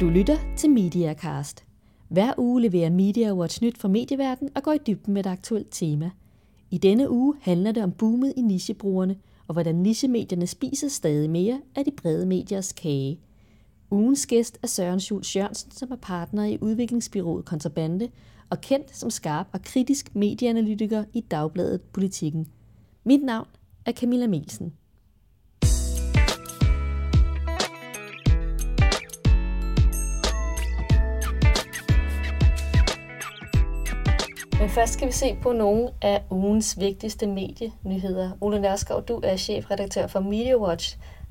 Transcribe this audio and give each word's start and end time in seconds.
Du 0.00 0.08
lytter 0.08 0.38
til 0.56 0.70
MediaCast. 0.70 1.64
Hver 2.08 2.32
uge 2.38 2.60
leverer 2.60 2.90
Media 2.90 3.34
Watch 3.34 3.62
nyt 3.62 3.78
fra 3.78 3.88
medieverdenen 3.88 4.50
og 4.56 4.62
går 4.62 4.72
i 4.72 4.78
dybden 4.86 5.14
med 5.14 5.26
et 5.26 5.30
aktuelt 5.30 5.68
tema. 5.70 6.10
I 6.70 6.78
denne 6.78 7.10
uge 7.10 7.34
handler 7.40 7.72
det 7.72 7.82
om 7.82 7.92
boomet 7.92 8.32
i 8.36 8.40
nichebrugerne 8.40 9.16
og 9.46 9.52
hvordan 9.52 9.74
nichemedierne 9.74 10.46
spiser 10.46 10.88
stadig 10.88 11.30
mere 11.30 11.60
af 11.74 11.84
de 11.84 11.90
brede 11.90 12.26
mediers 12.26 12.72
kage. 12.72 13.20
Ugens 13.90 14.26
gæst 14.26 14.58
er 14.62 14.66
Søren 14.66 15.00
Schultz 15.00 15.36
Jørgensen, 15.36 15.70
som 15.70 15.92
er 15.92 15.96
partner 15.96 16.44
i 16.44 16.58
udviklingsbyrået 16.60 17.44
Kontrabande 17.44 18.08
og 18.50 18.60
kendt 18.60 18.96
som 18.96 19.10
skarp 19.10 19.46
og 19.52 19.62
kritisk 19.62 20.14
medieanalytiker 20.14 21.04
i 21.12 21.20
Dagbladet 21.20 21.80
Politikken. 21.80 22.46
Mit 23.04 23.22
navn 23.22 23.46
er 23.86 23.92
Camilla 23.92 24.26
Melsen. 24.26 24.72
Men 34.60 34.68
først 34.78 34.92
skal 34.96 35.06
vi 35.12 35.16
se 35.24 35.28
på 35.44 35.50
nogle 35.64 35.84
af 36.12 36.18
ugens 36.38 36.68
vigtigste 36.86 37.24
medienyheder. 37.40 38.28
Ole 38.44 38.58
Nørskov, 38.64 38.98
du 39.10 39.16
er 39.30 39.36
chefredaktør 39.46 40.06
for 40.14 40.20
MediaWatch. 40.30 40.86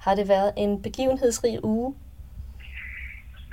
Har 0.06 0.14
det 0.20 0.26
været 0.36 0.52
en 0.64 0.72
begivenhedsrig 0.88 1.56
uge? 1.76 1.90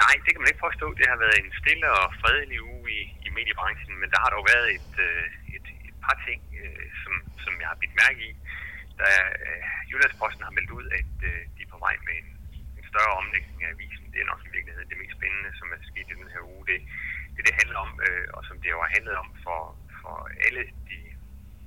Nej, 0.03 0.15
det 0.25 0.31
kan 0.33 0.41
man 0.43 0.51
ikke 0.53 0.67
forstå. 0.69 0.87
Det 1.01 1.07
har 1.13 1.19
været 1.25 1.37
en 1.43 1.51
stille 1.61 1.89
og 2.01 2.07
fredelig 2.23 2.59
uge 2.73 2.87
i, 2.99 3.03
i 3.27 3.29
mediebranchen, 3.39 3.93
men 4.01 4.09
der 4.13 4.19
har 4.25 4.31
dog 4.37 4.45
været 4.53 4.69
et, 4.79 4.93
øh, 5.09 5.25
et, 5.57 5.67
et 5.89 5.97
par 6.05 6.17
ting, 6.27 6.41
øh, 6.63 6.87
som, 7.03 7.13
som 7.45 7.53
jeg 7.61 7.69
har 7.73 7.79
bidt 7.83 7.95
mærke 8.03 8.21
i. 8.29 8.31
Da 9.01 9.11
øh, 9.47 9.63
Jyllandsposten 9.91 10.43
har 10.47 10.55
meldt 10.57 10.73
ud, 10.79 10.87
at 10.99 11.11
de 11.57 11.61
er 11.67 11.71
på 11.75 11.79
vej 11.87 11.95
med 12.07 12.15
en, 12.21 12.29
en 12.79 12.85
større 12.93 13.13
omlægning 13.21 13.59
af 13.65 13.71
avisen. 13.75 14.07
Det 14.13 14.19
er 14.21 14.29
nok 14.33 14.43
i 14.49 14.51
virkeligheden 14.57 14.91
det 14.93 14.99
mest 15.03 15.15
spændende, 15.19 15.51
som 15.61 15.67
er 15.75 15.81
sket 15.91 16.09
i 16.13 16.19
den 16.21 16.31
her 16.35 16.43
uge. 16.53 16.65
Det, 16.71 16.79
det, 17.37 17.43
det 17.49 17.55
handler 17.61 17.79
om, 17.87 17.93
øh, 18.07 18.27
og 18.37 18.43
som 18.49 18.57
det 18.63 18.71
jo 18.75 18.81
har 18.85 18.91
handlet 18.97 19.17
om 19.23 19.29
for, 19.45 19.61
for 20.01 20.17
alle 20.47 20.63
de, 20.89 20.99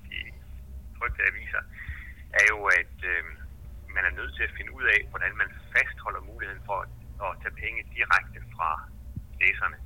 de 0.10 0.20
trygte 0.98 1.22
aviser, 1.32 1.64
er 2.40 2.46
jo, 2.54 2.60
at 2.82 2.96
øh, 3.12 3.24
man 3.96 4.04
er 4.06 4.18
nødt 4.20 4.34
til 4.36 4.44
at 4.48 4.56
finde 4.58 4.72
ud 4.78 4.86
af, 4.96 5.00
hvordan 5.12 5.34
man 5.42 5.50
fastholder 5.74 6.22
muligheden 6.32 6.64
for 6.70 6.78
at, 6.86 6.90
at 7.26 7.32
tage 7.42 7.56
penge 7.64 7.90
direkte 7.98 8.40
fra 8.56 8.70
læserne, 9.42 9.78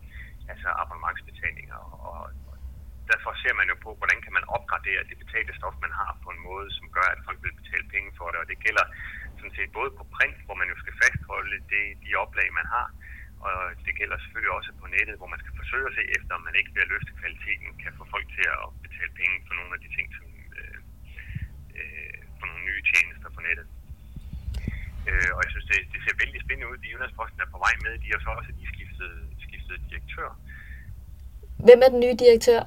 altså 0.52 0.67
abonnementsbetalinger. 0.81 1.80
Og, 2.09 2.22
og 2.50 2.56
derfor 3.11 3.31
ser 3.44 3.54
man 3.59 3.67
jo 3.72 3.76
på, 3.86 3.89
hvordan 4.00 4.20
kan 4.26 4.34
man 4.38 4.45
opgradere 4.58 5.08
det 5.09 5.17
betalte 5.23 5.54
stof, 5.59 5.76
man 5.86 5.94
har 6.02 6.11
på 6.23 6.30
en 6.36 6.42
måde, 6.50 6.67
som 6.78 6.86
gør, 6.98 7.08
at 7.14 7.23
folk 7.28 7.39
vil 7.44 7.59
betale 7.61 7.86
penge 7.94 8.09
for 8.17 8.28
det. 8.31 8.39
Og 8.44 8.48
det 8.52 8.64
gælder 8.66 8.86
sådan 9.38 9.56
set 9.58 9.72
både 9.80 9.92
på 9.98 10.04
print, 10.16 10.39
hvor 10.45 10.58
man 10.61 10.72
jo 10.72 10.78
skal 10.84 10.95
fastholde 11.04 11.58
det, 11.73 11.86
de 12.06 12.11
oplag, 12.23 12.48
man 12.59 12.67
har, 12.76 12.88
og 13.47 13.55
det 13.86 13.94
gælder 13.99 14.17
selvfølgelig 14.23 14.53
også 14.58 14.72
på 14.81 14.88
nettet, 14.95 15.16
hvor 15.19 15.30
man 15.33 15.41
skal 15.44 15.53
forsøge 15.61 15.88
at 15.89 15.95
se 15.97 16.03
efter, 16.17 16.31
om 16.38 16.44
man 16.47 16.55
ikke 16.59 16.72
ved 16.75 16.86
at 16.86 16.91
løfte 16.94 17.19
kvaliteten 17.19 17.69
kan 17.83 17.94
få 17.99 18.03
folk 18.13 18.27
til 18.38 18.47
at 18.58 18.66
betale 18.86 19.13
penge 19.19 19.36
for 19.47 19.53
nogle 19.59 19.72
af 19.75 19.81
de 19.83 19.89
ting, 19.97 20.08
som 20.17 20.27
øh, 20.59 20.77
øh, 21.77 22.17
for 22.38 22.45
nogle 22.49 22.64
nye 22.69 22.81
tjenester 22.89 23.30
på 23.36 23.41
nettet. 23.47 23.67
Øh, 25.09 25.30
og 25.36 25.39
jeg 25.44 25.52
synes, 25.53 25.67
det, 25.71 25.80
det 25.94 25.99
ser 26.03 26.16
vældig 26.21 26.39
spændende 26.41 26.69
ud. 26.71 26.77
De 26.83 26.89
Jyllandsposten 26.91 27.39
er 27.45 27.49
på 27.55 27.59
vej 27.66 27.73
med. 27.86 27.94
De 28.03 28.09
har 28.14 28.19
så 28.25 28.30
også 28.39 28.52
lige 28.58 28.71
skiftet, 28.75 29.11
skiftet 29.45 29.77
direktør. 29.89 30.30
Hvem 31.67 31.80
er 31.86 31.89
den 31.94 32.02
nye 32.05 32.17
direktør? 32.23 32.61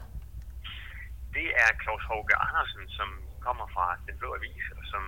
Det 1.36 1.48
er 1.62 1.70
Claus 1.82 2.04
Håge 2.10 2.36
Andersen, 2.48 2.82
som 2.98 3.08
kommer 3.46 3.66
fra 3.74 3.86
Den 4.06 4.16
Blå 4.20 4.28
Avis, 4.38 4.66
og 4.78 4.82
som 4.92 5.04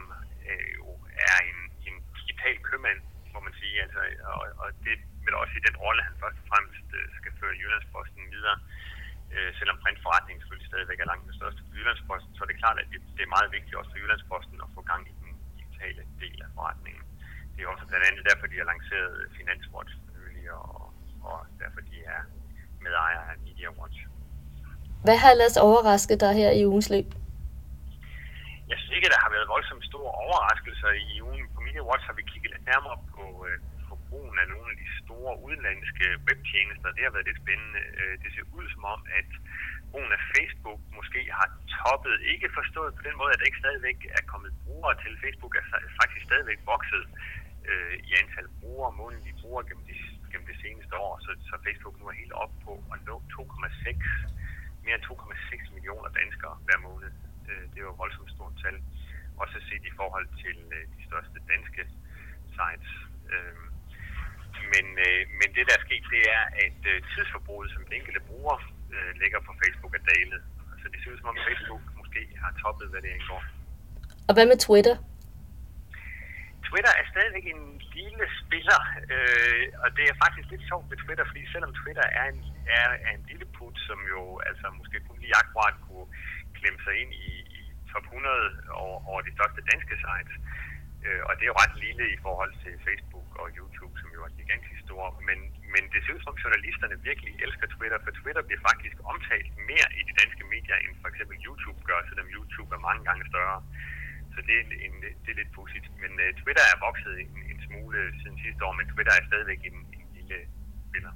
øh, 0.49 0.67
jo 0.79 0.87
er 1.31 1.39
en, 1.51 1.61
en 1.89 1.97
digital 2.19 2.57
købmand, 2.69 3.01
må 3.35 3.39
man 3.47 3.55
sige. 3.61 3.77
Altså, 3.85 4.01
og, 4.35 4.45
og 4.63 4.69
det 4.87 4.97
vel 5.29 5.41
også 5.43 5.55
i 5.61 5.67
den 5.69 5.77
rolle, 5.85 6.01
han 6.09 6.15
først 6.23 6.39
og 6.43 6.47
fremmest 6.51 6.89
øh, 6.99 7.07
skal 7.19 7.33
føre 7.41 7.59
Jyllandsposten 7.61 8.23
videre. 8.35 8.59
Øh, 9.35 9.51
selvom 9.59 9.77
printforretningen 9.83 10.41
selvfølgelig 10.41 10.71
stadigvæk 10.73 10.99
er 11.01 11.11
langt 11.11 11.27
den 11.29 11.39
største 11.41 11.61
for 11.67 11.73
Jyllandsposten, 11.79 12.31
så 12.35 12.41
er 12.45 12.49
det 12.51 12.63
klart, 12.63 12.79
at 12.83 12.89
det, 12.93 13.01
det 13.17 13.23
er 13.25 13.35
meget 13.37 13.51
vigtigt 13.57 13.79
også 13.79 13.91
for 13.93 14.01
Jyllandsposten 14.03 14.57
at 14.65 14.71
få 14.77 14.81
gang 14.91 15.03
i 15.13 15.15
den 15.23 15.33
digitale 15.59 16.03
del 16.23 16.39
af 16.47 16.51
forretningen. 16.57 17.05
Det 17.53 17.61
er 17.61 17.69
også 17.75 17.87
blandt 17.91 18.07
andet 18.09 18.23
derfor, 18.31 18.47
de 18.53 18.57
har 18.61 18.69
lanceret 18.73 19.15
Finanswatch 19.39 19.93
for 20.05 20.11
nylig, 20.19 20.45
og, 20.61 20.71
og 21.29 21.39
derfor 21.63 21.81
de 21.91 21.97
er 22.15 22.21
medejer 22.85 23.21
af 23.31 23.35
Media 23.47 23.71
Watch. 23.79 23.99
Hvad 25.07 25.17
har 25.23 25.31
ellers 25.35 25.57
overrasket 25.69 26.21
dig 26.25 26.33
her 26.41 26.51
i 26.61 26.63
ugens 26.71 26.91
løb? 26.95 27.09
Jeg 28.71 28.77
synes 28.79 28.93
ikke, 28.97 29.09
at 29.09 29.15
der 29.15 29.23
har 29.25 29.33
været 29.37 29.53
voldsomt 29.55 29.85
store 29.93 30.13
overraskelser 30.25 30.91
i 31.13 31.21
ugen. 31.29 31.45
På 31.55 31.61
Media 31.67 31.83
Watch 31.89 32.05
har 32.09 32.17
vi 32.19 32.23
kigget 32.31 32.51
lidt 32.55 32.67
nærmere 32.73 32.97
på, 33.15 33.25
øh, 33.47 33.57
på 33.68 33.68
brugen 34.11 34.37
af 34.43 34.49
nogle 34.55 34.69
af 34.73 34.79
de 34.83 34.89
store 35.03 35.33
udenlandske 35.47 36.07
webtjenester. 36.27 36.89
Det 36.97 37.03
har 37.05 37.15
været 37.17 37.29
lidt 37.29 37.43
spændende. 37.45 37.83
Øh, 38.01 38.15
det 38.23 38.29
ser 38.35 38.47
ud 38.59 38.67
som 38.75 38.85
om, 38.95 39.01
at 39.21 39.31
brugen 39.91 40.13
af 40.19 40.23
Facebook 40.35 40.81
måske 40.99 41.21
har 41.39 41.49
toppet. 41.79 42.15
Ikke 42.33 42.57
forstået 42.59 42.97
på 42.99 43.03
den 43.09 43.17
måde, 43.21 43.33
at 43.33 43.39
der 43.41 43.51
ikke 43.51 43.65
stadigvæk 43.65 43.99
er 44.19 44.25
kommet 44.33 44.53
brugere 44.65 44.95
til. 45.03 45.13
Facebook 45.25 45.55
er 45.61 45.65
faktisk 46.01 46.25
stadigvæk 46.31 46.61
vokset 46.75 47.05
øh, 47.71 47.95
i 48.09 48.11
antal 48.23 48.49
brugere, 48.61 48.93
månedlige 49.03 49.39
brugere 49.43 49.65
gennem 49.69 49.87
de, 49.91 49.95
gennem 50.31 50.49
det 50.53 50.59
seneste 50.65 50.95
år. 51.07 51.15
Så, 51.25 51.31
så 51.49 51.55
Facebook 51.67 51.95
nu 52.01 52.05
er 52.11 52.21
helt 52.23 52.35
op 52.45 52.53
på 52.67 52.73
at 52.95 52.99
nå 53.09 53.17
2,6 53.37 54.39
mere 54.85 54.97
end 54.99 55.05
2,6 55.05 55.75
millioner 55.75 56.11
danskere 56.21 56.55
hver 56.67 56.79
måned. 56.89 57.11
Øh, 57.49 57.65
det 57.71 57.79
er 57.79 57.87
jo 57.87 57.93
et 57.95 58.03
voldsomt 58.05 58.31
stort 58.37 58.55
tal. 58.65 58.77
Også 59.43 59.57
set 59.69 59.85
i 59.91 59.97
forhold 60.01 60.29
til 60.45 60.59
øh, 60.77 60.85
de 60.95 61.01
største 61.09 61.39
danske 61.53 61.83
sites. 62.57 62.93
Øh, 63.33 63.65
men, 64.73 64.87
øh, 65.07 65.21
men 65.41 65.49
det, 65.55 65.63
der 65.69 65.75
er 65.79 65.87
sket, 65.87 66.05
det 66.15 66.23
er, 66.37 66.43
at 66.67 66.81
øh, 66.93 66.97
tidsforbruget, 67.13 67.69
som 67.75 67.81
den 67.87 67.95
enkelte 67.99 68.21
bruger 68.31 68.57
øh, 68.95 69.11
lægger 69.21 69.41
på 69.49 69.53
Facebook, 69.63 69.93
er 69.99 70.05
dalet. 70.13 70.41
Så 70.81 70.87
det 70.93 70.99
ser 71.01 71.11
ud 71.13 71.19
som 71.21 71.33
om 71.35 71.39
Facebook 71.49 71.83
måske 72.01 72.21
har 72.43 72.53
toppet, 72.63 72.87
hvad 72.91 73.01
det 73.05 73.11
angår. 73.19 73.43
Og 74.29 74.33
hvad 74.35 74.47
med 74.53 74.59
Twitter? 74.67 74.97
Twitter 76.69 76.93
er 77.01 77.07
stadigvæk 77.13 77.47
en 77.55 77.65
lille 77.99 78.27
spiller, 78.43 78.81
øh, 79.15 79.65
og 79.83 79.89
det 79.97 80.05
er 80.11 80.17
faktisk 80.25 80.47
lidt 80.51 80.65
sjovt 80.71 80.87
med 80.91 80.99
Twitter, 81.05 81.25
fordi 81.31 81.43
selvom 81.55 81.73
Twitter 81.81 82.07
er 82.21 82.27
en, 82.33 82.41
er, 82.79 82.89
er 83.07 83.13
en 83.19 83.25
lille 83.31 83.47
put, 83.57 83.77
som 83.89 83.99
jo 84.15 84.23
altså 84.49 84.67
måske 84.81 84.97
kun 85.09 85.19
lige 85.25 85.39
akkurat 85.43 85.77
kunne 85.87 86.09
klemme 86.59 86.81
sig 86.87 86.95
ind 87.03 87.13
i, 87.29 87.31
i 87.59 87.61
top 87.93 88.05
100 88.05 88.29
over, 88.85 88.99
over 89.11 89.21
de 89.27 89.33
største 89.37 89.61
danske 89.71 89.95
sites, 90.05 90.37
øh, 91.07 91.21
og 91.29 91.33
det 91.37 91.43
er 91.45 91.53
jo 91.53 91.61
ret 91.63 91.75
lille 91.87 92.05
i 92.17 92.19
forhold 92.27 92.53
til 92.63 92.75
Facebook 92.87 93.29
og 93.41 93.47
YouTube, 93.59 93.88
som 94.49 94.57
gigantisk 94.57 94.79
men, 95.29 95.39
men 95.75 95.83
det 95.93 95.99
ser 96.03 96.13
ud 96.17 96.23
som 96.27 96.35
journalisterne 96.45 96.97
virkelig 97.09 97.33
elsker 97.45 97.67
Twitter, 97.75 97.99
for 98.05 98.13
Twitter 98.21 98.43
bliver 98.49 98.63
faktisk 98.71 98.97
omtalt 99.13 99.49
mere 99.71 99.89
i 100.01 100.03
de 100.09 100.15
danske 100.21 100.45
medier, 100.55 100.77
end 100.85 100.93
for 101.03 101.09
eksempel 101.13 101.37
YouTube 101.47 101.81
gør, 101.89 102.01
selvom 102.09 102.29
YouTube 102.37 102.71
er 102.77 102.81
mange 102.89 103.03
gange 103.09 103.23
større. 103.33 103.59
Så 104.35 104.39
det 104.47 104.55
er, 104.61 104.65
en, 104.87 104.95
det 105.25 105.31
er 105.33 105.39
lidt 105.41 105.53
pudsigt. 105.57 105.87
Men 106.03 106.13
uh, 106.25 106.29
Twitter 106.41 106.65
er 106.73 106.77
vokset 106.87 107.15
en, 107.25 107.33
en 107.53 107.59
smule 107.67 107.99
siden 108.21 108.39
sidste 108.45 108.61
år, 108.67 108.73
men 108.79 108.87
Twitter 108.93 109.13
er 109.19 109.25
stadigvæk 109.31 109.61
en, 109.71 109.79
en 110.01 110.09
lille 110.19 110.39
spiller. 110.89 111.13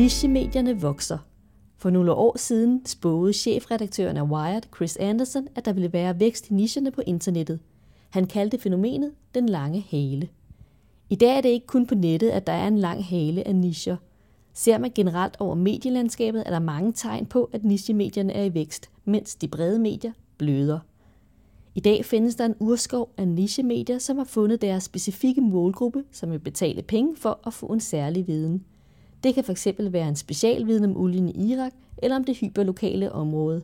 Nichemedierne 0.00 0.74
vokser. 0.88 1.29
For 1.80 1.90
nogle 1.90 2.12
år 2.12 2.38
siden 2.38 2.86
spåede 2.86 3.32
chefredaktøren 3.32 4.16
af 4.16 4.22
Wired, 4.22 4.62
Chris 4.76 4.96
Anderson, 4.96 5.48
at 5.54 5.64
der 5.64 5.72
ville 5.72 5.92
være 5.92 6.20
vækst 6.20 6.50
i 6.50 6.54
nicherne 6.54 6.90
på 6.90 7.02
internettet. 7.06 7.60
Han 8.10 8.26
kaldte 8.26 8.58
fænomenet 8.58 9.12
den 9.34 9.48
lange 9.48 9.84
hale. 9.90 10.28
I 11.10 11.14
dag 11.14 11.36
er 11.36 11.40
det 11.40 11.48
ikke 11.48 11.66
kun 11.66 11.86
på 11.86 11.94
nettet, 11.94 12.30
at 12.30 12.46
der 12.46 12.52
er 12.52 12.68
en 12.68 12.78
lang 12.78 13.04
hale 13.04 13.46
af 13.46 13.56
nicher. 13.56 13.96
Ser 14.52 14.78
man 14.78 14.90
generelt 14.94 15.36
over 15.38 15.54
medielandskabet, 15.54 16.42
er 16.46 16.50
der 16.50 16.58
mange 16.58 16.92
tegn 16.92 17.26
på, 17.26 17.50
at 17.52 17.64
nichemedierne 17.64 18.32
er 18.32 18.44
i 18.44 18.54
vækst, 18.54 18.90
mens 19.04 19.34
de 19.34 19.48
brede 19.48 19.78
medier 19.78 20.12
bløder. 20.38 20.78
I 21.74 21.80
dag 21.80 22.04
findes 22.04 22.34
der 22.34 22.44
en 22.46 22.54
urskov 22.58 23.10
af 23.16 23.28
nichemedier, 23.28 23.98
som 23.98 24.16
har 24.16 24.24
fundet 24.24 24.62
deres 24.62 24.84
specifikke 24.84 25.40
målgruppe, 25.40 26.04
som 26.12 26.30
vil 26.30 26.38
betale 26.38 26.82
penge 26.82 27.16
for 27.16 27.40
at 27.46 27.52
få 27.52 27.66
en 27.66 27.80
særlig 27.80 28.26
viden. 28.26 28.64
Det 29.24 29.34
kan 29.34 29.44
fx 29.44 29.66
være 29.80 30.08
en 30.08 30.16
specialviden 30.16 30.84
om 30.84 30.96
olien 30.96 31.28
i 31.28 31.52
Irak 31.52 31.72
eller 31.98 32.16
om 32.16 32.24
det 32.24 32.36
hyperlokale 32.36 33.12
område. 33.12 33.62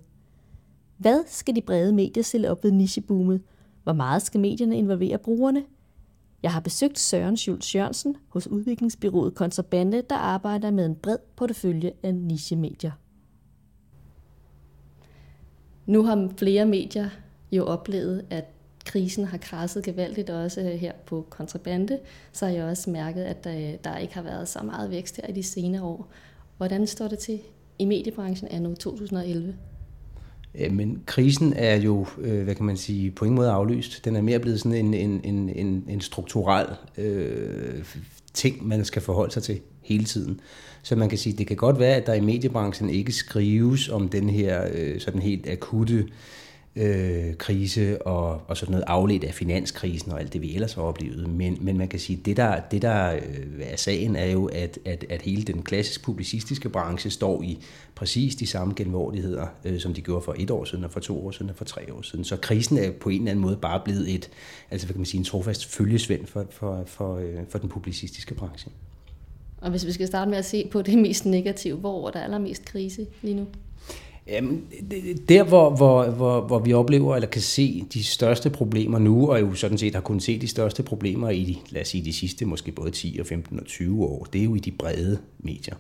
Hvad 0.97 1.25
skal 1.27 1.57
de 1.57 1.61
brede 1.61 1.93
medier 1.93 2.23
stille 2.23 2.51
op 2.51 2.65
ved 2.65 2.73
nicheboomet? 2.73 3.43
Hvor 3.83 3.93
meget 3.93 4.23
skal 4.23 4.41
medierne 4.41 4.77
involvere 4.77 5.19
brugerne? 5.19 5.65
Jeg 6.43 6.53
har 6.53 6.61
besøgt 6.61 6.99
Søren 6.99 7.37
Schultz 7.37 7.75
Jørgensen 7.75 8.17
hos 8.29 8.47
udviklingsbyrået 8.47 9.35
Kontrabande, 9.35 10.03
der 10.11 10.17
arbejder 10.17 10.71
med 10.71 10.87
en 10.87 10.95
bred 10.95 11.19
portefølje 11.37 11.93
af 12.03 12.15
nichemedier. 12.15 12.91
Nu 15.87 16.03
har 16.03 16.33
flere 16.39 16.67
medier 16.67 17.09
jo 17.53 17.65
oplevet, 17.65 18.27
at 18.31 18.56
krisen 18.87 19.25
har 19.25 19.39
krasset 19.39 19.85
gevaldigt 19.85 20.31
også 20.31 20.61
øh, 20.61 20.67
her 20.67 20.93
på 21.07 21.27
kontrabande, 21.31 21.99
så 22.33 22.47
har 22.47 22.53
jeg 22.53 22.65
også 22.65 22.91
mærket, 22.91 23.23
at 23.23 23.45
der, 23.45 23.77
der 23.85 23.99
ikke 23.99 24.15
har 24.15 24.23
været 24.23 24.49
så 24.49 24.59
meget 24.63 24.91
vækst 24.91 25.17
her 25.17 25.29
i 25.29 25.33
de 25.33 25.43
senere 25.43 25.83
år. 25.83 26.09
Hvordan 26.57 26.87
står 26.87 27.09
det 27.09 27.19
til 27.19 27.41
i 27.79 27.85
mediebranchen 27.85 28.49
anno 28.51 28.75
2011? 28.75 29.55
Men 30.71 31.03
krisen 31.07 31.53
er 31.57 31.77
jo, 31.77 32.07
øh, 32.19 32.45
hvad 32.45 32.55
kan 32.55 32.67
man 32.67 32.77
sige, 32.77 33.11
på 33.11 33.25
ingen 33.25 33.37
måde 33.37 33.51
aflyst. 33.51 34.05
Den 34.05 34.17
er 34.17 34.21
mere 34.21 34.39
blevet 34.39 34.61
sådan 34.61 34.87
en, 34.87 34.95
en, 34.95 35.21
en, 35.25 35.49
en, 35.49 35.85
en 35.89 36.01
strukturel 36.01 36.67
øh, 36.99 37.85
ting, 38.35 38.67
man 38.67 38.85
skal 38.85 39.03
forholde 39.03 39.33
sig 39.33 39.43
til 39.43 39.61
hele 39.83 40.05
tiden. 40.05 40.41
Så 40.83 40.97
man 40.97 41.09
kan 41.09 41.19
sige, 41.19 41.37
det 41.37 41.47
kan 41.47 41.57
godt 41.57 41.79
være, 41.79 41.95
at 41.95 42.07
der 42.07 42.15
i 42.15 42.21
mediebranchen 42.21 42.91
ikke 42.91 43.13
skrives 43.13 43.89
om 43.89 44.09
den 44.09 44.31
her 44.31 44.69
øh, 44.73 45.01
sådan 45.01 45.23
helt 45.23 45.49
akutte 45.49 46.07
øh, 46.77 47.35
krise 47.35 48.07
og, 48.07 48.43
og 48.49 48.57
sådan 48.57 48.71
noget 48.71 48.85
afledt 48.87 49.25
af 49.25 49.35
finanskrisen 49.35 50.13
og 50.13 50.21
alt 50.21 50.33
det, 50.33 50.43
vi 50.43 50.55
ellers 50.55 50.73
har 50.73 50.83
oplevet. 50.83 51.29
Men, 51.29 51.59
men 51.61 51.79
man 51.79 51.89
kan 51.89 52.01
sige, 52.01 52.21
det 52.25 52.37
der, 52.37 52.61
det 52.61 52.83
der 52.83 53.13
øh, 53.13 53.21
er 53.61 53.77
sagen, 53.77 54.17
er 54.17 54.27
jo, 54.27 54.47
at, 54.47 54.79
at, 54.85 55.05
at 55.11 55.23
hele 55.23 55.43
den 55.43 55.63
klassisk 55.63 56.05
publicistiske 56.05 56.69
branche 56.69 57.11
står 57.11 57.43
i 57.43 57.59
præcis 57.95 58.37
de 58.37 58.47
samme 58.47 58.75
genvordigheder, 58.77 59.47
øh, 59.65 59.81
som 59.81 59.95
de 59.95 60.01
gjorde 60.01 60.25
for 60.25 60.35
et 60.39 60.51
år 60.51 60.65
siden, 60.65 60.85
og 60.85 60.91
for 60.91 61.01
to 61.01 61.27
år 61.27 61.31
siden, 61.31 61.51
og 61.51 61.57
for 61.57 61.65
tre 61.65 61.93
år 61.93 62.03
siden. 62.03 62.25
Så 62.25 62.37
krisen 62.37 62.79
er 62.79 62.91
på 62.91 63.09
en 63.09 63.21
eller 63.21 63.31
anden 63.31 63.43
måde 63.43 63.57
bare 63.57 63.81
blevet 63.85 64.15
et, 64.15 64.31
altså 64.71 64.87
hvad 64.87 64.95
kan 64.95 65.01
man 65.01 65.07
sige, 65.07 65.19
en 65.19 65.25
trofast 65.25 65.67
følgesvend 65.67 66.27
for, 66.27 66.47
for, 66.51 66.83
for, 66.87 67.17
øh, 67.17 67.39
for 67.49 67.59
den 67.59 67.69
publicistiske 67.69 68.35
branche. 68.35 68.71
Og 69.61 69.71
hvis 69.71 69.87
vi 69.87 69.93
skal 69.93 70.07
starte 70.07 70.31
med 70.31 70.39
at 70.39 70.45
se 70.45 70.69
på 70.73 70.83
det 70.83 70.99
mest 70.99 71.27
negative, 71.27 71.77
hvor 71.77 72.09
er 72.09 72.11
der 72.11 72.21
allermest 72.21 72.65
krise 72.65 73.07
lige 73.23 73.35
nu? 73.35 73.47
Jamen, 74.29 74.65
der 75.29 75.45
hvor, 75.45 75.71
hvor, 75.71 76.05
hvor, 76.05 76.41
hvor 76.41 76.59
vi 76.59 76.73
oplever 76.73 77.15
eller 77.15 77.29
kan 77.29 77.43
se 77.43 77.85
de 77.95 78.05
største 78.05 78.51
problemer 78.51 78.99
nu, 78.99 79.31
og 79.31 79.41
jo 79.41 79.55
sådan 79.55 79.79
set 79.79 79.95
har 79.95 80.03
kunnet 80.03 80.23
se 80.23 80.41
de 80.41 80.49
største 80.49 80.83
problemer 80.83 81.31
i 81.31 81.63
lad 81.71 81.83
os 81.83 81.89
sige, 81.89 82.05
de 82.05 82.13
sidste 82.13 82.45
måske 82.45 82.73
både 82.73 82.91
10 82.91 83.17
og 83.21 83.27
15 83.27 83.61
og 83.61 83.67
20 83.67 84.05
år, 84.05 84.27
det 84.33 84.41
er 84.41 84.45
jo 84.45 84.55
i 84.55 84.59
de 84.59 84.71
brede 84.71 85.19
medier. 85.39 85.75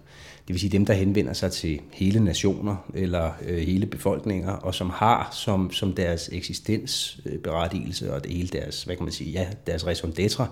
Det 0.48 0.54
vil 0.54 0.60
sige 0.60 0.70
dem, 0.70 0.86
der 0.86 0.94
henvender 0.94 1.32
sig 1.32 1.52
til 1.52 1.80
hele 1.92 2.20
nationer 2.24 2.76
eller 2.94 3.30
øh, 3.46 3.58
hele 3.58 3.86
befolkninger, 3.86 4.52
og 4.52 4.74
som 4.74 4.90
har 4.90 5.28
som, 5.32 5.72
som 5.72 5.92
deres 5.92 6.28
eksistensberettigelse 6.32 8.14
og 8.14 8.24
det 8.24 8.32
hele 8.32 8.48
deres, 8.48 8.84
hvad 8.84 8.96
kan 8.96 9.04
man 9.04 9.12
sige, 9.12 9.30
ja, 9.30 9.46
deres 9.66 9.86
raison 9.86 10.10
d'etre, 10.10 10.44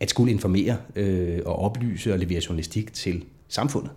at 0.00 0.10
skulle 0.10 0.32
informere 0.32 0.76
øh, 0.96 1.40
og 1.46 1.58
oplyse 1.58 2.12
og 2.12 2.18
levere 2.18 2.40
journalistik 2.48 2.92
til 2.92 3.24
samfundet. 3.48 3.90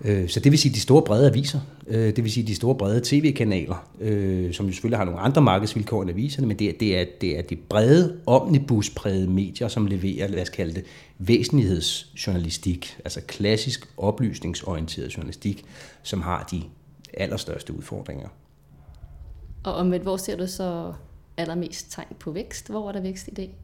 Øh, 0.00 0.28
så 0.28 0.40
det 0.40 0.52
vil 0.52 0.58
sige 0.58 0.74
de 0.74 0.80
store 0.80 1.02
brede 1.02 1.28
aviser, 1.28 1.60
øh, 1.86 2.16
det 2.16 2.24
vil 2.24 2.32
sige 2.32 2.46
de 2.46 2.54
store 2.54 2.74
brede 2.74 3.00
tv-kanaler, 3.04 3.88
øh, 4.00 4.54
som 4.54 4.66
jo 4.66 4.72
selvfølgelig 4.72 4.98
har 4.98 5.04
nogle 5.04 5.20
andre 5.20 5.42
markedsvilkår 5.42 6.02
end 6.02 6.10
aviserne, 6.10 6.46
men 6.46 6.58
det 6.58 6.68
er, 6.68 6.72
det 6.80 6.98
er, 6.98 7.04
det 7.20 7.38
er 7.38 7.42
de 7.42 7.56
brede, 7.56 8.20
omnibusprægede 8.26 9.30
medier, 9.30 9.68
som 9.68 9.86
leverer, 9.86 10.28
lad 10.28 10.42
os 10.42 10.48
kalde 10.48 10.74
det, 10.74 10.84
væsentlighedsjournalistik, 11.18 12.98
altså 13.04 13.20
klassisk 13.20 13.88
oplysningsorienteret 13.96 15.16
journalistik, 15.16 15.64
som 16.02 16.22
har 16.22 16.48
de 16.50 16.62
allerstørste 17.14 17.76
udfordringer. 17.76 18.28
Og 19.64 19.74
om 19.74 19.88
hvor 20.02 20.16
ser 20.16 20.36
du 20.36 20.46
så 20.46 20.92
allermest 21.36 21.92
tegn 21.92 22.16
på 22.18 22.30
vækst? 22.30 22.70
Hvor 22.70 22.88
er 22.88 22.92
der 22.92 23.00
vækst 23.00 23.28
i 23.28 23.34
dag? 23.34 23.56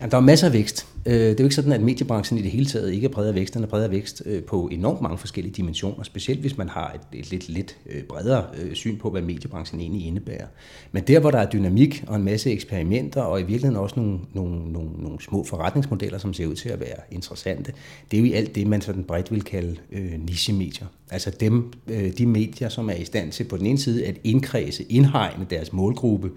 Jamen, 0.00 0.10
der 0.10 0.16
er 0.16 0.20
masser 0.20 0.46
af 0.46 0.52
vækst. 0.52 0.86
Øh, 1.06 1.14
det 1.14 1.30
er 1.30 1.34
jo 1.38 1.44
ikke 1.44 1.54
sådan, 1.54 1.72
at 1.72 1.80
mediebranchen 1.80 2.38
i 2.38 2.42
det 2.42 2.50
hele 2.50 2.66
taget 2.66 2.92
ikke 2.92 3.04
er 3.04 3.10
præget 3.10 3.28
af 3.28 3.34
vækst. 3.34 3.54
Den 3.54 3.62
er 3.62 3.66
præget 3.66 3.84
af 3.84 3.90
vækst 3.90 4.22
øh, 4.26 4.42
på 4.42 4.68
enormt 4.72 5.00
mange 5.00 5.18
forskellige 5.18 5.54
dimensioner, 5.54 6.02
specielt 6.02 6.40
hvis 6.40 6.58
man 6.58 6.68
har 6.68 6.92
et, 6.94 7.18
et 7.18 7.30
lidt, 7.30 7.48
lidt 7.48 7.76
øh, 7.86 8.02
bredere 8.02 8.44
syn 8.72 8.98
på, 8.98 9.10
hvad 9.10 9.22
mediebranchen 9.22 9.80
egentlig 9.80 10.06
indebærer. 10.06 10.46
Men 10.92 11.02
der, 11.02 11.20
hvor 11.20 11.30
der 11.30 11.38
er 11.38 11.50
dynamik 11.50 12.04
og 12.06 12.16
en 12.16 12.24
masse 12.24 12.50
eksperimenter, 12.50 13.22
og 13.22 13.40
i 13.40 13.42
virkeligheden 13.42 13.76
også 13.76 14.00
nogle, 14.00 14.18
nogle, 14.32 14.72
nogle, 14.72 14.90
nogle 14.98 15.22
små 15.22 15.44
forretningsmodeller, 15.44 16.18
som 16.18 16.34
ser 16.34 16.46
ud 16.46 16.54
til 16.54 16.68
at 16.68 16.80
være 16.80 16.98
interessante, 17.10 17.72
det 18.10 18.16
er 18.16 18.20
jo 18.20 18.26
i 18.26 18.32
alt 18.32 18.54
det, 18.54 18.66
man 18.66 18.80
sådan 18.80 19.04
bredt 19.04 19.30
vil 19.30 19.42
kalde 19.42 19.76
øh, 19.92 20.12
nichemedier. 20.26 20.86
Altså 21.10 21.30
dem, 21.40 21.72
øh, 21.88 22.12
de 22.18 22.26
medier, 22.26 22.68
som 22.68 22.90
er 22.90 22.94
i 22.94 23.04
stand 23.04 23.32
til 23.32 23.44
på 23.44 23.56
den 23.56 23.66
ene 23.66 23.78
side 23.78 24.06
at 24.06 24.16
indkredse, 24.24 24.84
indhegne 24.88 25.46
deres 25.50 25.72
målgruppe, 25.72 26.30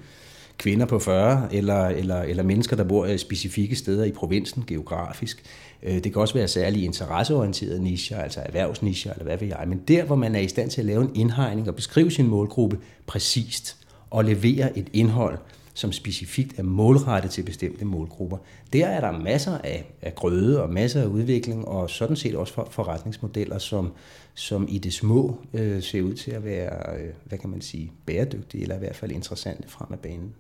kvinder 0.64 0.86
på 0.86 1.00
40, 1.00 1.48
eller, 1.52 1.86
eller, 1.86 2.22
eller 2.22 2.44
mennesker, 2.44 2.76
der 2.76 2.84
bor 2.84 3.06
i 3.06 3.18
specifikke 3.18 3.76
steder 3.76 4.06
i 4.06 4.12
provinsen 4.12 4.64
geografisk. 4.68 5.44
Øh, 5.84 5.94
det 5.94 6.04
kan 6.04 6.16
også 6.16 6.34
være 6.34 6.48
særlige 6.48 6.86
interesseorienterede 6.86 7.84
nicher, 7.84 8.20
altså 8.20 8.40
erhvervsnicher, 8.46 9.12
eller 9.12 9.24
hvad 9.24 9.38
ved 9.38 9.48
jeg. 9.48 9.64
Men 9.68 9.82
der, 9.88 10.04
hvor 10.04 10.16
man 10.16 10.36
er 10.36 10.40
i 10.40 10.48
stand 10.48 10.70
til 10.70 10.82
at 10.82 10.86
lave 10.86 11.02
en 11.02 11.12
indhegning 11.16 11.68
og 11.70 11.76
beskrive 11.76 12.12
sin 12.12 12.28
målgruppe 12.28 12.80
præcist, 13.08 13.78
og 14.10 14.26
levere 14.26 14.78
et 14.78 14.88
indhold, 14.94 15.38
som 15.74 15.92
specifikt 15.92 16.60
er 16.60 16.64
målrettet 16.64 17.32
til 17.32 17.44
bestemte 17.44 17.86
målgrupper. 17.86 18.38
Der 18.74 18.88
er 18.88 19.02
der 19.02 19.12
masser 19.20 19.58
af, 19.58 19.86
af 20.02 20.16
grøde 20.16 20.64
og 20.64 20.70
masser 20.70 21.02
af 21.02 21.06
udvikling, 21.06 21.68
og 21.68 21.90
sådan 21.90 22.16
set 22.16 22.36
også 22.36 22.54
for, 22.54 22.68
forretningsmodeller, 22.72 23.58
som, 23.58 23.94
som 24.34 24.68
i 24.70 24.78
det 24.78 24.94
små 24.94 25.38
øh, 25.54 25.84
ser 25.84 26.02
ud 26.02 26.14
til 26.14 26.32
at 26.32 26.46
være, 26.46 27.00
øh, 27.00 27.10
hvad 27.26 27.38
kan 27.38 27.50
man 27.50 27.62
sige, 27.62 27.92
bæredygtige, 28.06 28.62
eller 28.62 28.76
i 28.76 28.80
hvert 28.80 28.96
fald 28.96 29.12
interessante 29.12 29.70
frem 29.70 29.88
af 29.92 30.00
banen. 30.00 30.34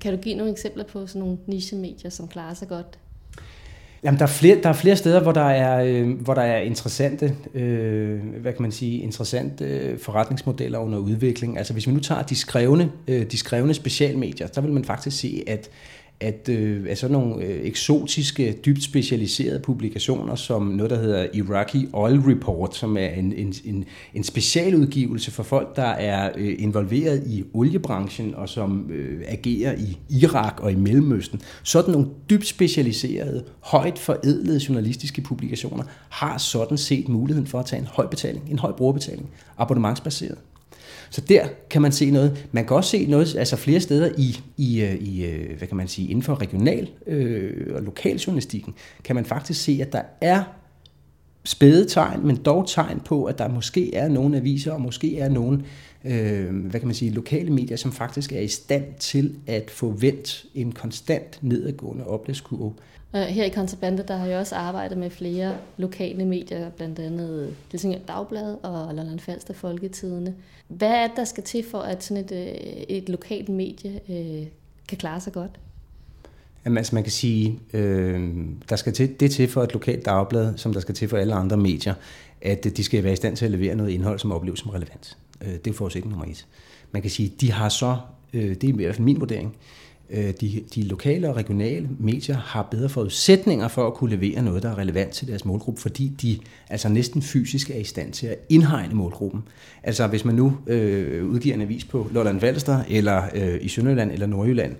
Kan 0.00 0.14
du 0.14 0.20
give 0.20 0.34
nogle 0.34 0.52
eksempler 0.52 0.84
på 0.84 1.06
sådan 1.06 1.20
nogle 1.20 1.38
nichemedier, 1.46 2.10
som 2.10 2.28
klarer 2.28 2.54
sig 2.54 2.68
godt? 2.68 2.98
Jamen, 4.02 4.18
der 4.18 4.24
er 4.24 4.30
flere, 4.30 4.60
der 4.62 4.68
er 4.68 4.72
flere 4.72 4.96
steder, 4.96 5.22
hvor 5.22 5.32
der 5.32 5.40
er, 5.40 5.84
øh, 5.84 6.20
hvor 6.20 6.34
der 6.34 6.42
er 6.42 6.60
interessante, 6.60 7.36
øh, 7.54 8.20
hvad 8.40 8.52
kan 8.52 8.62
man 8.62 8.72
sige, 8.72 8.98
interessante 9.00 9.64
øh, 9.64 9.98
forretningsmodeller 9.98 10.78
under 10.78 10.98
udvikling. 10.98 11.58
Altså, 11.58 11.72
hvis 11.72 11.86
vi 11.86 11.92
nu 11.92 12.00
tager 12.00 12.22
de 12.22 12.36
skrevne, 12.36 12.92
øh, 13.08 13.30
de 13.30 13.38
skrevne 13.38 13.74
specialmedier, 13.74 14.48
så 14.52 14.60
vil 14.60 14.72
man 14.72 14.84
faktisk 14.84 15.18
se, 15.18 15.44
at 15.46 15.70
at, 16.20 16.48
øh, 16.48 16.86
at 16.88 16.98
sådan 16.98 17.12
nogle 17.12 17.44
øh, 17.44 17.60
eksotiske, 17.64 18.58
dybt 18.64 18.82
specialiserede 18.82 19.60
publikationer, 19.60 20.34
som 20.34 20.62
noget, 20.62 20.90
der 20.90 20.98
hedder 20.98 21.26
Iraqi 21.34 21.88
Oil 21.92 22.20
Report, 22.20 22.76
som 22.76 22.96
er 22.96 23.08
en, 23.08 23.32
en, 23.32 23.54
en, 23.64 23.84
en 24.14 24.24
specialudgivelse 24.24 25.30
for 25.30 25.42
folk, 25.42 25.76
der 25.76 25.82
er 25.82 26.30
øh, 26.36 26.54
involveret 26.58 27.22
i 27.26 27.44
oliebranchen 27.54 28.34
og 28.34 28.48
som 28.48 28.90
øh, 28.90 29.22
agerer 29.26 29.74
i 29.78 29.98
Irak 30.10 30.60
og 30.60 30.72
i 30.72 30.74
Mellemøsten. 30.74 31.40
Sådan 31.62 31.92
nogle 31.92 32.08
dybt 32.30 32.46
specialiserede, 32.46 33.44
højt 33.60 33.98
forædlede 33.98 34.60
journalistiske 34.68 35.20
publikationer 35.20 35.84
har 36.08 36.38
sådan 36.38 36.78
set 36.78 37.08
muligheden 37.08 37.46
for 37.46 37.58
at 37.58 37.66
tage 37.66 37.80
en 37.80 37.88
høj 37.92 38.06
betaling, 38.06 38.50
en 38.50 38.58
høj 38.58 38.72
brugerbetaling, 38.72 39.30
abonnementsbaseret. 39.58 40.38
Så 41.10 41.20
der 41.20 41.48
kan 41.70 41.82
man 41.82 41.92
se 41.92 42.10
noget. 42.10 42.48
Man 42.52 42.66
kan 42.66 42.76
også 42.76 42.90
se 42.90 43.06
noget, 43.06 43.36
altså 43.36 43.56
flere 43.56 43.80
steder 43.80 44.10
i, 44.18 44.40
i, 44.56 44.82
øh, 44.82 44.94
i 44.94 45.24
øh, 45.24 45.58
hvad 45.58 45.68
kan 45.68 45.76
man 45.76 45.88
sige, 45.88 46.08
inden 46.08 46.22
for 46.22 46.40
regional 46.40 46.88
øh, 47.06 47.74
og 47.74 47.82
lokaljournalistikken, 47.82 48.74
kan 49.04 49.16
man 49.16 49.24
faktisk 49.24 49.62
se, 49.62 49.78
at 49.82 49.92
der 49.92 50.02
er 50.20 50.42
spæde 51.44 51.88
tegn, 51.88 52.26
men 52.26 52.36
dog 52.36 52.68
tegn 52.68 53.00
på, 53.00 53.24
at 53.24 53.38
der 53.38 53.48
måske 53.48 53.94
er 53.94 54.08
nogle 54.08 54.36
aviser, 54.36 54.72
og 54.72 54.80
måske 54.80 55.18
er 55.18 55.28
nogle 55.28 55.64
øh, 56.04 56.66
hvad 56.66 56.80
kan 56.80 56.86
man 56.86 56.94
sige, 56.94 57.10
lokale 57.10 57.50
medier, 57.50 57.76
som 57.76 57.92
faktisk 57.92 58.32
er 58.32 58.40
i 58.40 58.48
stand 58.48 58.84
til 58.98 59.36
at 59.46 59.70
få 59.70 59.90
vendt 59.90 60.44
en 60.54 60.72
konstant 60.72 61.38
nedadgående 61.42 62.06
oplagskurve. 62.06 62.72
Her 63.12 63.44
i 63.44 63.48
Kontrabande, 63.48 64.04
der 64.08 64.16
har 64.16 64.26
jeg 64.26 64.38
også 64.38 64.54
arbejdet 64.54 64.98
med 64.98 65.10
flere 65.10 65.56
lokale 65.76 66.24
medier, 66.24 66.70
blandt 66.70 66.98
andet 66.98 67.56
Helsingør 67.70 67.98
Dagblad 68.08 68.56
og 68.62 68.94
Lolland 68.94 69.20
Falster 69.20 69.54
Folketidene. 69.54 70.34
Hvad 70.68 70.88
er 70.88 71.06
det, 71.06 71.16
der 71.16 71.24
skal 71.24 71.44
til 71.44 71.64
for, 71.70 71.78
at 71.78 72.04
sådan 72.04 72.24
et, 72.24 72.32
øh, 72.32 72.46
et 72.88 73.08
lokalt 73.08 73.48
medie 73.48 74.00
øh, 74.08 74.46
kan 74.88 74.98
klare 74.98 75.20
sig 75.20 75.32
godt? 75.32 75.50
Jamen, 76.64 76.78
altså 76.78 76.94
man 76.94 77.02
kan 77.02 77.12
sige, 77.12 77.58
øh, 77.72 78.30
der 78.68 78.76
skal 78.76 78.92
til, 78.92 79.20
det 79.20 79.30
til 79.30 79.48
for 79.48 79.62
et 79.62 79.72
lokalt 79.72 80.04
dagblad, 80.04 80.56
som 80.56 80.72
der 80.72 80.80
skal 80.80 80.94
til 80.94 81.08
for 81.08 81.16
alle 81.16 81.34
andre 81.34 81.56
medier, 81.56 81.94
at 82.42 82.66
øh, 82.66 82.76
de 82.76 82.84
skal 82.84 83.04
være 83.04 83.12
i 83.12 83.16
stand 83.16 83.36
til 83.36 83.44
at 83.44 83.50
levere 83.50 83.74
noget 83.74 83.90
indhold, 83.90 84.18
som 84.18 84.32
opleves 84.32 84.60
som 84.60 84.70
relevant. 84.70 85.18
Øh, 85.40 85.52
det 85.52 85.66
er 85.66 85.72
forudsætning 85.74 86.10
nummer 86.10 86.32
et. 86.32 86.46
Man 86.92 87.02
kan 87.02 87.10
sige, 87.10 87.32
de 87.40 87.52
har 87.52 87.68
så, 87.68 87.96
øh, 88.32 88.42
det 88.42 88.64
er 88.64 88.68
i 88.68 88.76
hvert 88.76 88.94
fald 88.94 89.04
min 89.04 89.20
vurdering, 89.20 89.56
Øh, 90.12 90.34
de, 90.40 90.62
de 90.74 90.82
lokale 90.82 91.28
og 91.28 91.36
regionale 91.36 91.88
medier 91.98 92.36
har 92.36 92.62
bedre 92.62 92.88
forudsætninger 92.88 93.68
for 93.68 93.86
at 93.86 93.94
kunne 93.94 94.16
levere 94.16 94.42
noget, 94.42 94.62
der 94.62 94.70
er 94.70 94.78
relevant 94.78 95.10
til 95.10 95.28
deres 95.28 95.44
målgruppe, 95.44 95.80
fordi 95.80 96.12
de 96.22 96.38
altså 96.68 96.88
næsten 96.88 97.22
fysisk 97.22 97.70
er 97.70 97.78
i 97.78 97.84
stand 97.84 98.12
til 98.12 98.26
at 98.26 98.36
indhegne 98.48 98.94
målgruppen. 98.94 99.42
Altså 99.82 100.06
hvis 100.06 100.24
man 100.24 100.34
nu 100.34 100.56
øh, 100.66 101.26
udgiver 101.26 101.54
en 101.54 101.62
avis 101.62 101.84
på 101.84 102.08
Lolland 102.12 102.40
Valster, 102.40 102.82
eller 102.88 103.22
øh, 103.34 103.58
i 103.60 103.68
Sønderjylland 103.68 104.12
eller 104.12 104.26
Nordjylland, 104.26 104.76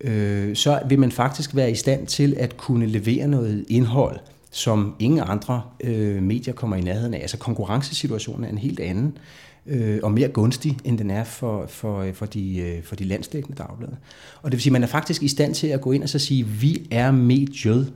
øh, 0.00 0.56
så 0.56 0.80
vil 0.88 0.98
man 0.98 1.12
faktisk 1.12 1.56
være 1.56 1.70
i 1.70 1.74
stand 1.74 2.06
til 2.06 2.34
at 2.38 2.56
kunne 2.56 2.86
levere 2.86 3.28
noget 3.28 3.64
indhold, 3.68 4.18
som 4.50 4.94
ingen 4.98 5.20
andre 5.26 5.62
øh, 5.80 6.22
medier 6.22 6.54
kommer 6.54 6.76
i 6.76 6.80
nærheden 6.80 7.14
af. 7.14 7.18
Altså 7.18 7.38
konkurrencesituationen 7.38 8.44
er 8.44 8.48
en 8.48 8.58
helt 8.58 8.80
anden 8.80 9.18
øh, 9.68 9.98
og 10.02 10.12
mere 10.12 10.28
gunstig, 10.28 10.78
end 10.84 10.98
den 10.98 11.10
er 11.10 11.24
for, 11.24 11.66
for, 11.66 12.00
øh, 12.00 12.14
for, 12.14 12.26
de, 12.26 12.58
øh, 12.58 12.82
for 12.82 12.96
de 12.96 13.04
landsdækkende 13.04 13.58
dagblade. 13.58 13.96
Og 14.42 14.50
det 14.50 14.52
vil 14.52 14.62
sige, 14.62 14.70
at 14.70 14.72
man 14.72 14.82
er 14.82 14.86
faktisk 14.86 15.22
i 15.22 15.28
stand 15.28 15.54
til 15.54 15.66
at 15.66 15.80
gå 15.80 15.92
ind 15.92 16.02
og 16.02 16.08
så 16.08 16.18
sige, 16.18 16.44
vi 16.44 16.86
er 16.90 17.10
mediet, 17.10 17.92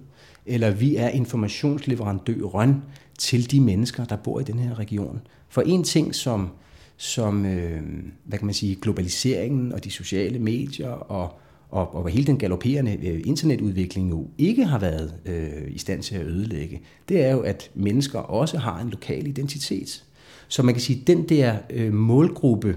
eller 0.47 0.71
vi 0.71 0.97
er 0.97 1.09
informationsleverandøren 1.09 2.83
til 3.19 3.51
de 3.51 3.61
mennesker, 3.61 4.05
der 4.05 4.17
bor 4.17 4.41
i 4.41 4.45
den 4.45 4.59
her 4.59 4.79
region. 4.79 5.21
For 5.49 5.63
en 5.63 5.85
ting, 5.85 6.15
som, 6.15 6.49
som 6.97 7.47
øh, 7.47 7.83
hvad 8.25 8.39
kan 8.39 8.47
man 8.47 8.55
sige, 8.55 8.75
globaliseringen 8.75 9.73
og 9.73 9.85
de 9.85 9.91
sociale 9.91 10.39
medier 10.39 10.89
og, 10.89 11.41
og, 11.71 11.95
og 11.95 12.09
hele 12.09 12.27
den 12.27 12.39
galopperende 12.39 12.99
øh, 13.07 13.23
internetudvikling 13.25 14.11
jo 14.11 14.29
ikke 14.39 14.65
har 14.65 14.79
været 14.79 15.15
øh, 15.27 15.75
i 15.75 15.79
stand 15.79 16.03
til 16.03 16.15
at 16.15 16.27
ødelægge, 16.27 16.81
det 17.09 17.25
er 17.25 17.33
jo, 17.33 17.41
at 17.41 17.71
mennesker 17.75 18.19
også 18.19 18.59
har 18.59 18.81
en 18.81 18.91
lokal 18.91 19.27
identitet. 19.27 20.05
Så 20.51 20.63
man 20.63 20.75
kan 20.75 20.81
sige, 20.81 21.01
at 21.01 21.07
den 21.07 21.29
der 21.29 21.57
øh, 21.71 21.93
målgruppe 21.93 22.77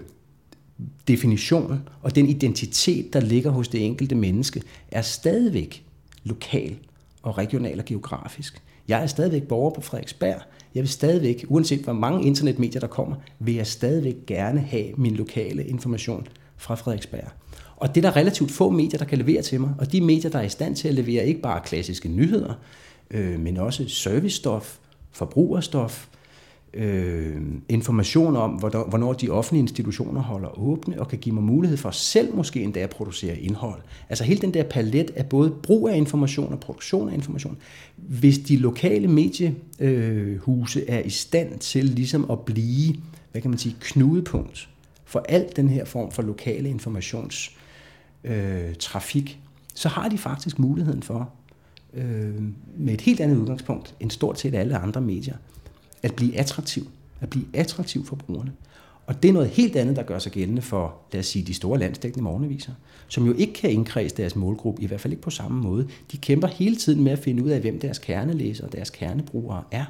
definition 1.07 1.89
og 2.01 2.15
den 2.15 2.29
identitet, 2.29 3.13
der 3.13 3.19
ligger 3.19 3.51
hos 3.51 3.67
det 3.67 3.85
enkelte 3.85 4.15
menneske, 4.15 4.61
er 4.91 5.01
stadigvæk 5.01 5.85
lokal 6.23 6.75
og 7.23 7.37
regional 7.37 7.79
og 7.79 7.85
geografisk. 7.85 8.61
Jeg 8.87 9.03
er 9.03 9.07
stadigvæk 9.07 9.43
borger 9.43 9.69
på 9.71 9.81
Frederiksberg. 9.81 10.41
Jeg 10.75 10.81
vil 10.81 10.89
stadigvæk, 10.89 11.45
uanset 11.47 11.79
hvor 11.79 11.93
mange 11.93 12.25
internetmedier 12.25 12.79
der 12.79 12.87
kommer, 12.87 13.15
vil 13.39 13.55
jeg 13.55 13.67
stadigvæk 13.67 14.15
gerne 14.27 14.59
have 14.59 14.87
min 14.97 15.15
lokale 15.15 15.65
information 15.65 16.27
fra 16.57 16.75
Frederiksberg. 16.75 17.27
Og 17.75 17.95
det 17.95 18.05
er 18.05 18.09
der 18.09 18.15
relativt 18.15 18.51
få 18.51 18.69
medier, 18.69 18.97
der 18.97 19.05
kan 19.05 19.17
levere 19.17 19.41
til 19.41 19.61
mig. 19.61 19.73
Og 19.79 19.91
de 19.91 20.01
medier, 20.01 20.31
der 20.31 20.39
er 20.39 20.43
i 20.43 20.49
stand 20.49 20.75
til 20.75 20.87
at 20.87 20.93
levere 20.93 21.25
ikke 21.25 21.41
bare 21.41 21.61
klassiske 21.65 22.09
nyheder, 22.09 22.53
øh, 23.11 23.39
men 23.39 23.57
også 23.57 23.89
servicestof, 23.89 24.77
forbrugerstof, 25.11 26.07
øh, 26.73 27.41
information 27.69 28.35
om, 28.35 28.51
hvornår 28.51 29.13
de 29.13 29.29
offentlige 29.29 29.61
institutioner 29.61 30.21
holder 30.21 30.59
åbne, 30.59 30.99
og 30.99 31.07
kan 31.07 31.19
give 31.19 31.35
mig 31.35 31.43
mulighed 31.43 31.77
for 31.77 31.91
selv 31.91 32.35
måske 32.35 32.61
endda 32.63 32.79
at 32.79 32.89
producere 32.89 33.39
indhold. 33.39 33.81
Altså 34.09 34.23
hele 34.23 34.41
den 34.41 34.53
der 34.53 34.63
palet 34.63 35.11
af 35.15 35.25
både 35.25 35.51
brug 35.63 35.89
af 35.89 35.97
information 35.97 36.53
og 36.53 36.59
produktion 36.59 37.09
af 37.09 37.13
information. 37.13 37.57
Hvis 37.95 38.37
de 38.37 38.57
lokale 38.57 39.07
mediehuse 39.07 40.89
er 40.89 40.99
i 40.99 41.09
stand 41.09 41.59
til 41.59 41.85
ligesom 41.85 42.31
at 42.31 42.39
blive, 42.39 42.95
hvad 43.31 43.41
kan 43.41 43.51
man 43.51 43.59
sige, 43.59 43.75
knudepunkt 43.79 44.69
for 45.05 45.25
alt 45.29 45.55
den 45.55 45.69
her 45.69 45.85
form 45.85 46.11
for 46.11 46.21
lokale 46.21 46.69
informations 46.69 47.57
øh, 48.23 48.75
trafik, 48.79 49.39
så 49.73 49.89
har 49.89 50.09
de 50.09 50.17
faktisk 50.17 50.59
muligheden 50.59 51.03
for, 51.03 51.29
øh, 51.93 52.41
med 52.77 52.93
et 52.93 53.01
helt 53.01 53.19
andet 53.19 53.37
udgangspunkt 53.37 53.95
end 53.99 54.11
stort 54.11 54.39
set 54.39 54.55
alle 54.55 54.77
andre 54.77 55.01
medier, 55.01 55.35
at 56.03 56.15
blive 56.15 56.37
attraktiv. 56.37 56.87
At 57.21 57.29
blive 57.29 57.45
attraktiv 57.53 58.05
for 58.05 58.15
brugerne. 58.15 58.51
Og 59.07 59.23
det 59.23 59.29
er 59.29 59.33
noget 59.33 59.49
helt 59.49 59.75
andet, 59.75 59.95
der 59.95 60.03
gør 60.03 60.19
sig 60.19 60.31
gældende 60.31 60.61
for, 60.61 60.95
lad 61.11 61.19
os 61.19 61.25
sige, 61.25 61.45
de 61.45 61.53
store 61.53 61.79
landsdækkende 61.79 62.23
morgenaviser, 62.23 62.71
som 63.07 63.25
jo 63.25 63.33
ikke 63.33 63.53
kan 63.53 63.71
indkredse 63.71 64.17
deres 64.17 64.35
målgruppe, 64.35 64.81
i 64.81 64.85
hvert 64.85 65.01
fald 65.01 65.13
ikke 65.13 65.23
på 65.23 65.29
samme 65.29 65.61
måde. 65.61 65.87
De 66.11 66.17
kæmper 66.17 66.47
hele 66.47 66.75
tiden 66.75 67.03
med 67.03 67.11
at 67.11 67.19
finde 67.19 67.43
ud 67.43 67.49
af, 67.49 67.59
hvem 67.59 67.79
deres 67.79 67.99
kernelæsere 67.99 68.67
og 68.67 68.73
deres 68.73 68.89
kernebrugere 68.89 69.63
er. 69.71 69.85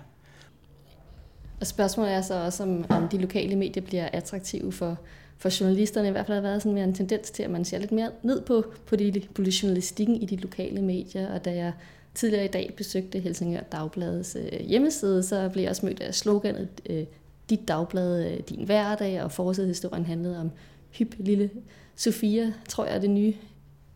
Og 1.60 1.68
spørgsmålet 1.68 2.14
er 2.14 2.22
så 2.22 2.34
også, 2.34 2.64
om, 2.64 2.86
om 2.90 3.08
de 3.10 3.18
lokale 3.18 3.56
medier 3.56 3.84
bliver 3.84 4.10
attraktive 4.14 4.72
for, 4.72 4.98
for 5.38 5.60
journalisterne. 5.60 6.08
I 6.08 6.12
hvert 6.12 6.26
fald 6.26 6.36
har 6.36 6.42
der 6.42 6.50
været 6.50 6.62
sådan 6.62 6.74
mere 6.74 6.84
en 6.84 6.94
tendens 6.94 7.32
til, 7.32 7.44
at 7.44 7.50
man 7.50 7.66
ser 7.66 7.78
lidt 7.78 7.92
mere 7.92 8.10
ned 8.24 8.42
på, 8.42 8.66
på, 8.86 8.96
de, 8.96 9.22
på 9.36 9.44
de 9.44 9.54
journalistikken 9.64 10.16
i 10.16 10.26
de 10.26 10.36
lokale 10.36 10.82
medier. 10.82 11.34
Og 11.34 11.46
da 11.46 11.56
jeg 11.56 11.74
tidligere 12.16 12.46
i 12.46 12.48
dag 12.48 12.74
besøgte 12.78 13.20
Helsingør 13.20 13.62
Dagbladets 13.72 14.38
øh, 14.40 14.60
hjemmeside, 14.60 15.24
så 15.24 15.50
blev 15.50 15.62
jeg 15.64 15.70
også 15.70 15.86
mødt 15.86 16.02
af 16.02 16.16
sloganet 16.16 16.68
øh, 16.90 17.04
Dit 17.50 17.68
dagblad, 17.68 18.32
øh, 18.32 18.40
din 18.50 18.66
hverdag, 18.66 19.24
og 19.24 19.32
forsidehistorien 19.32 20.06
handlede 20.06 20.40
om 20.40 20.52
hyp 20.92 21.16
lille 21.20 21.50
Sofia, 21.96 22.54
tror 22.70 22.86
jeg 22.86 22.96
er 22.96 23.00
det 23.00 23.10
nye 23.10 23.34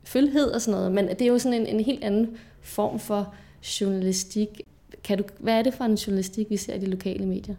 følhed 0.03 0.45
og 0.45 0.61
sådan 0.61 0.77
noget. 0.77 0.91
Men 0.91 1.07
det 1.07 1.21
er 1.21 1.27
jo 1.27 1.39
sådan 1.39 1.61
en, 1.61 1.67
en 1.67 1.79
helt 1.79 2.03
anden 2.03 2.29
form 2.61 2.99
for 2.99 3.33
journalistik. 3.81 4.47
Kan 5.03 5.17
du, 5.17 5.23
hvad 5.39 5.53
er 5.53 5.61
det 5.61 5.73
for 5.73 5.83
en 5.83 5.95
journalistik, 5.95 6.49
vi 6.49 6.57
ser 6.57 6.73
i 6.73 6.79
de 6.79 6.85
lokale 6.85 7.25
medier? 7.25 7.55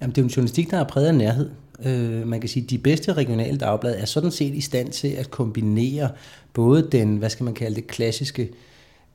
Jamen, 0.00 0.14
det 0.14 0.20
er 0.20 0.24
en 0.24 0.30
journalistik, 0.30 0.70
der 0.70 0.76
er 0.76 0.84
præget 0.84 1.08
af 1.08 1.14
nærhed. 1.14 1.50
Øh, 1.84 2.26
man 2.26 2.40
kan 2.40 2.48
sige, 2.48 2.64
at 2.64 2.70
de 2.70 2.78
bedste 2.78 3.12
regionale 3.12 3.58
dagblade 3.58 3.96
er 3.96 4.04
sådan 4.04 4.30
set 4.30 4.54
i 4.54 4.60
stand 4.60 4.90
til 4.90 5.08
at 5.08 5.30
kombinere 5.30 6.10
både 6.52 6.88
den, 6.92 7.16
hvad 7.16 7.30
skal 7.30 7.44
man 7.44 7.54
kalde 7.54 7.76
det, 7.76 7.86
klassiske 7.86 8.50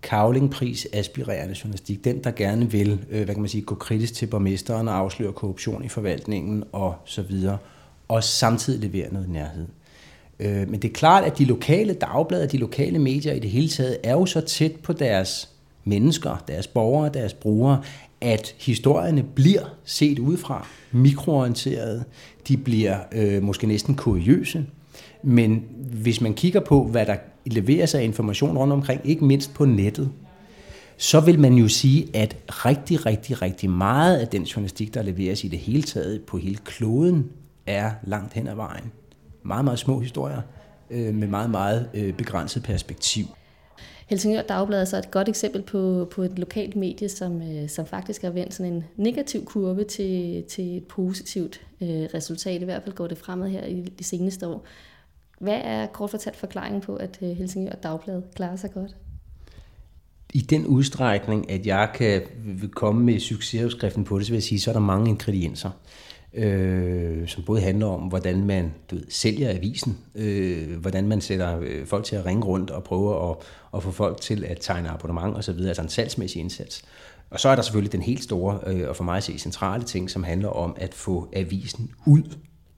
kavlingpris 0.01 0.87
aspirerende 0.93 1.55
journalistik, 1.63 2.03
den 2.03 2.23
der 2.23 2.31
gerne 2.31 2.71
vil, 2.71 2.99
øh, 3.09 3.23
hvad 3.23 3.35
kan 3.35 3.41
man 3.41 3.49
sige, 3.49 3.61
gå 3.61 3.75
kritisk 3.75 4.13
til 4.13 4.25
borgmesteren 4.25 4.87
og 4.87 4.95
afsløre 4.95 5.33
korruption 5.33 5.83
i 5.83 5.87
forvaltningen 5.87 6.63
og 6.71 6.95
så 7.05 7.21
videre, 7.21 7.57
og 8.07 8.23
samtidig 8.23 8.79
levere 8.91 9.13
noget 9.13 9.29
nærhed. 9.29 9.65
Øh, 10.39 10.69
men 10.69 10.81
det 10.81 10.89
er 10.89 10.93
klart, 10.93 11.23
at 11.23 11.37
de 11.37 11.45
lokale 11.45 11.93
dagblade, 11.93 12.47
de 12.47 12.57
lokale 12.57 12.99
medier 12.99 13.33
i 13.33 13.39
det 13.39 13.49
hele 13.49 13.67
taget, 13.67 13.97
er 14.03 14.11
jo 14.11 14.25
så 14.25 14.41
tæt 14.41 14.71
på 14.83 14.93
deres 14.93 15.49
mennesker, 15.83 16.43
deres 16.47 16.67
borgere, 16.67 17.11
deres 17.13 17.33
brugere, 17.33 17.81
at 18.21 18.55
historierne 18.57 19.23
bliver 19.23 19.75
set 19.85 20.19
udefra, 20.19 20.67
mikroorienterede, 20.91 22.03
de 22.47 22.57
bliver 22.57 22.97
øh, 23.11 23.43
måske 23.43 23.67
næsten 23.67 23.95
kuriøse, 23.95 24.65
men 25.23 25.63
hvis 25.77 26.21
man 26.21 26.33
kigger 26.33 26.59
på, 26.59 26.83
hvad 26.83 27.05
der 27.05 27.15
leveres 27.49 27.95
af 27.95 28.03
information 28.03 28.57
rundt 28.57 28.73
omkring, 28.73 29.01
ikke 29.03 29.25
mindst 29.25 29.53
på 29.53 29.65
nettet, 29.65 30.11
så 30.97 31.19
vil 31.19 31.39
man 31.39 31.53
jo 31.53 31.67
sige, 31.67 32.07
at 32.13 32.37
rigtig, 32.49 33.05
rigtig, 33.05 33.41
rigtig 33.41 33.69
meget 33.69 34.17
af 34.17 34.27
den 34.27 34.43
journalistik, 34.43 34.93
der 34.93 35.01
leveres 35.01 35.43
i 35.43 35.47
det 35.47 35.59
hele 35.59 35.83
taget 35.83 36.21
på 36.21 36.37
hele 36.37 36.57
kloden, 36.65 37.29
er 37.65 37.91
langt 38.03 38.33
hen 38.33 38.47
ad 38.47 38.55
vejen. 38.55 38.91
Meget, 39.43 39.65
meget 39.65 39.79
små 39.79 39.99
historier 39.99 40.41
øh, 40.89 41.13
med 41.15 41.27
meget, 41.27 41.49
meget 41.49 41.89
øh, 41.93 42.13
begrænset 42.13 42.63
perspektiv. 42.63 43.25
Helsingør 44.07 44.41
Dagblad 44.41 44.81
er 44.81 44.85
så 44.85 44.97
et 44.97 45.11
godt 45.11 45.29
eksempel 45.29 45.61
på, 45.61 46.07
på 46.11 46.21
et 46.21 46.39
lokalt 46.39 46.75
medie, 46.75 47.09
som, 47.09 47.41
øh, 47.41 47.69
som 47.69 47.85
faktisk 47.85 48.21
har 48.21 48.29
vendt 48.29 48.53
sådan 48.53 48.73
en 48.73 48.83
negativ 48.95 49.45
kurve 49.45 49.83
til, 49.83 50.43
til 50.43 50.77
et 50.77 50.83
positivt 50.83 51.61
øh, 51.81 51.87
resultat. 51.89 52.61
I 52.61 52.65
hvert 52.65 52.83
fald 52.83 52.95
går 52.95 53.07
det 53.07 53.17
fremad 53.17 53.49
her 53.49 53.65
i 53.65 53.81
de 53.99 54.03
seneste 54.03 54.47
år. 54.47 54.65
Hvad 55.37 55.61
er 55.63 55.87
kort 55.87 56.09
fortalt 56.09 56.35
forklaringen 56.35 56.81
på, 56.81 56.95
at 56.95 57.19
øh, 57.21 57.29
Helsingør 57.29 57.71
Dagblad 57.71 58.21
klarer 58.35 58.55
sig 58.55 58.71
godt? 58.71 58.95
I 60.33 60.39
den 60.39 60.65
udstrækning, 60.65 61.51
at 61.51 61.65
jeg 61.65 61.89
kan 61.93 62.21
komme 62.71 63.03
med 63.03 63.19
succesopskriften 63.19 64.03
på 64.03 64.17
det, 64.19 64.25
så 64.25 64.31
vil 64.31 64.37
jeg 64.37 64.43
sige, 64.43 64.59
så 64.59 64.71
er 64.71 64.73
der 64.73 64.79
mange 64.79 65.09
ingredienser 65.09 65.69
øh, 66.33 67.27
som 67.27 67.43
både 67.43 67.61
handler 67.61 67.87
om, 67.87 68.01
hvordan 68.01 68.45
man 68.45 68.73
du 68.91 68.95
ved, 68.95 69.03
sælger 69.09 69.55
avisen, 69.55 69.97
øh, 70.15 70.79
hvordan 70.79 71.07
man 71.07 71.21
sætter 71.21 71.59
øh, 71.59 71.85
folk 71.85 72.05
til 72.05 72.15
at 72.15 72.25
ringe 72.25 72.45
rundt 72.45 72.71
og 72.71 72.83
prøve 72.83 73.29
at, 73.29 73.35
at 73.75 73.83
få 73.83 73.91
folk 73.91 74.21
til 74.21 74.43
at 74.43 74.57
tegne 74.61 74.89
abonnement 74.89 75.37
osv., 75.37 75.59
altså 75.59 75.81
en 75.81 75.89
salgsmæssig 75.89 76.39
indsats. 76.39 76.83
Og 77.29 77.39
så 77.39 77.49
er 77.49 77.55
der 77.55 77.61
selvfølgelig 77.61 77.91
den 77.91 78.01
helt 78.01 78.23
store, 78.23 78.59
øh, 78.67 78.89
og 78.89 78.95
for 78.95 79.03
mig 79.03 79.17
at 79.17 79.23
se 79.23 79.39
centrale 79.39 79.83
ting, 79.83 80.09
som 80.09 80.23
handler 80.23 80.49
om 80.49 80.75
at 80.79 80.93
få 80.93 81.29
avisen 81.33 81.91
ud 82.05 82.23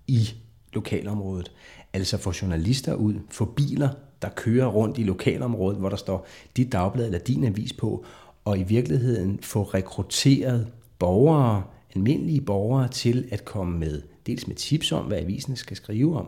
i 0.07 0.29
lokalområdet. 0.73 1.51
Altså 1.93 2.17
få 2.17 2.33
journalister 2.41 2.93
ud, 2.93 3.13
få 3.29 3.45
biler, 3.45 3.89
der 4.21 4.29
kører 4.29 4.67
rundt 4.67 4.97
i 4.97 5.03
lokalområdet, 5.03 5.79
hvor 5.79 5.89
der 5.89 5.95
står 5.95 6.27
dit 6.57 6.71
dagblad 6.71 7.05
eller 7.05 7.19
din 7.19 7.43
avis 7.43 7.73
på, 7.73 8.05
og 8.45 8.59
i 8.59 8.63
virkeligheden 8.63 9.39
få 9.41 9.63
rekrutteret 9.63 10.67
borgere, 10.99 11.63
almindelige 11.95 12.41
borgere 12.41 12.87
til 12.87 13.27
at 13.31 13.45
komme 13.45 13.79
med, 13.79 14.01
dels 14.27 14.47
med 14.47 14.55
tips 14.55 14.91
om, 14.91 15.05
hvad 15.05 15.17
avisen 15.17 15.55
skal 15.55 15.77
skrive 15.77 16.17
om, 16.17 16.27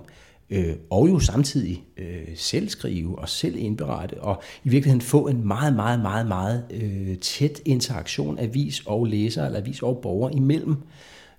øh, 0.50 0.76
og 0.90 1.10
jo 1.10 1.20
samtidig 1.20 1.84
øh, 1.98 2.28
selv 2.36 2.70
skrive 2.70 3.20
og 3.20 3.30
selv 3.30 3.56
indberette, 3.58 4.22
og 4.22 4.42
i 4.64 4.70
virkeligheden 4.70 5.02
få 5.02 5.28
en 5.28 5.48
meget, 5.48 5.76
meget, 5.76 6.00
meget, 6.00 6.28
meget 6.28 6.66
øh, 6.72 7.18
tæt 7.18 7.62
interaktion 7.66 8.40
avis 8.40 8.84
og 8.86 9.06
læser, 9.06 9.46
eller 9.46 9.60
avis 9.60 9.82
og 9.82 10.00
borger 10.02 10.30
imellem, 10.30 10.72
øh, 10.72 10.78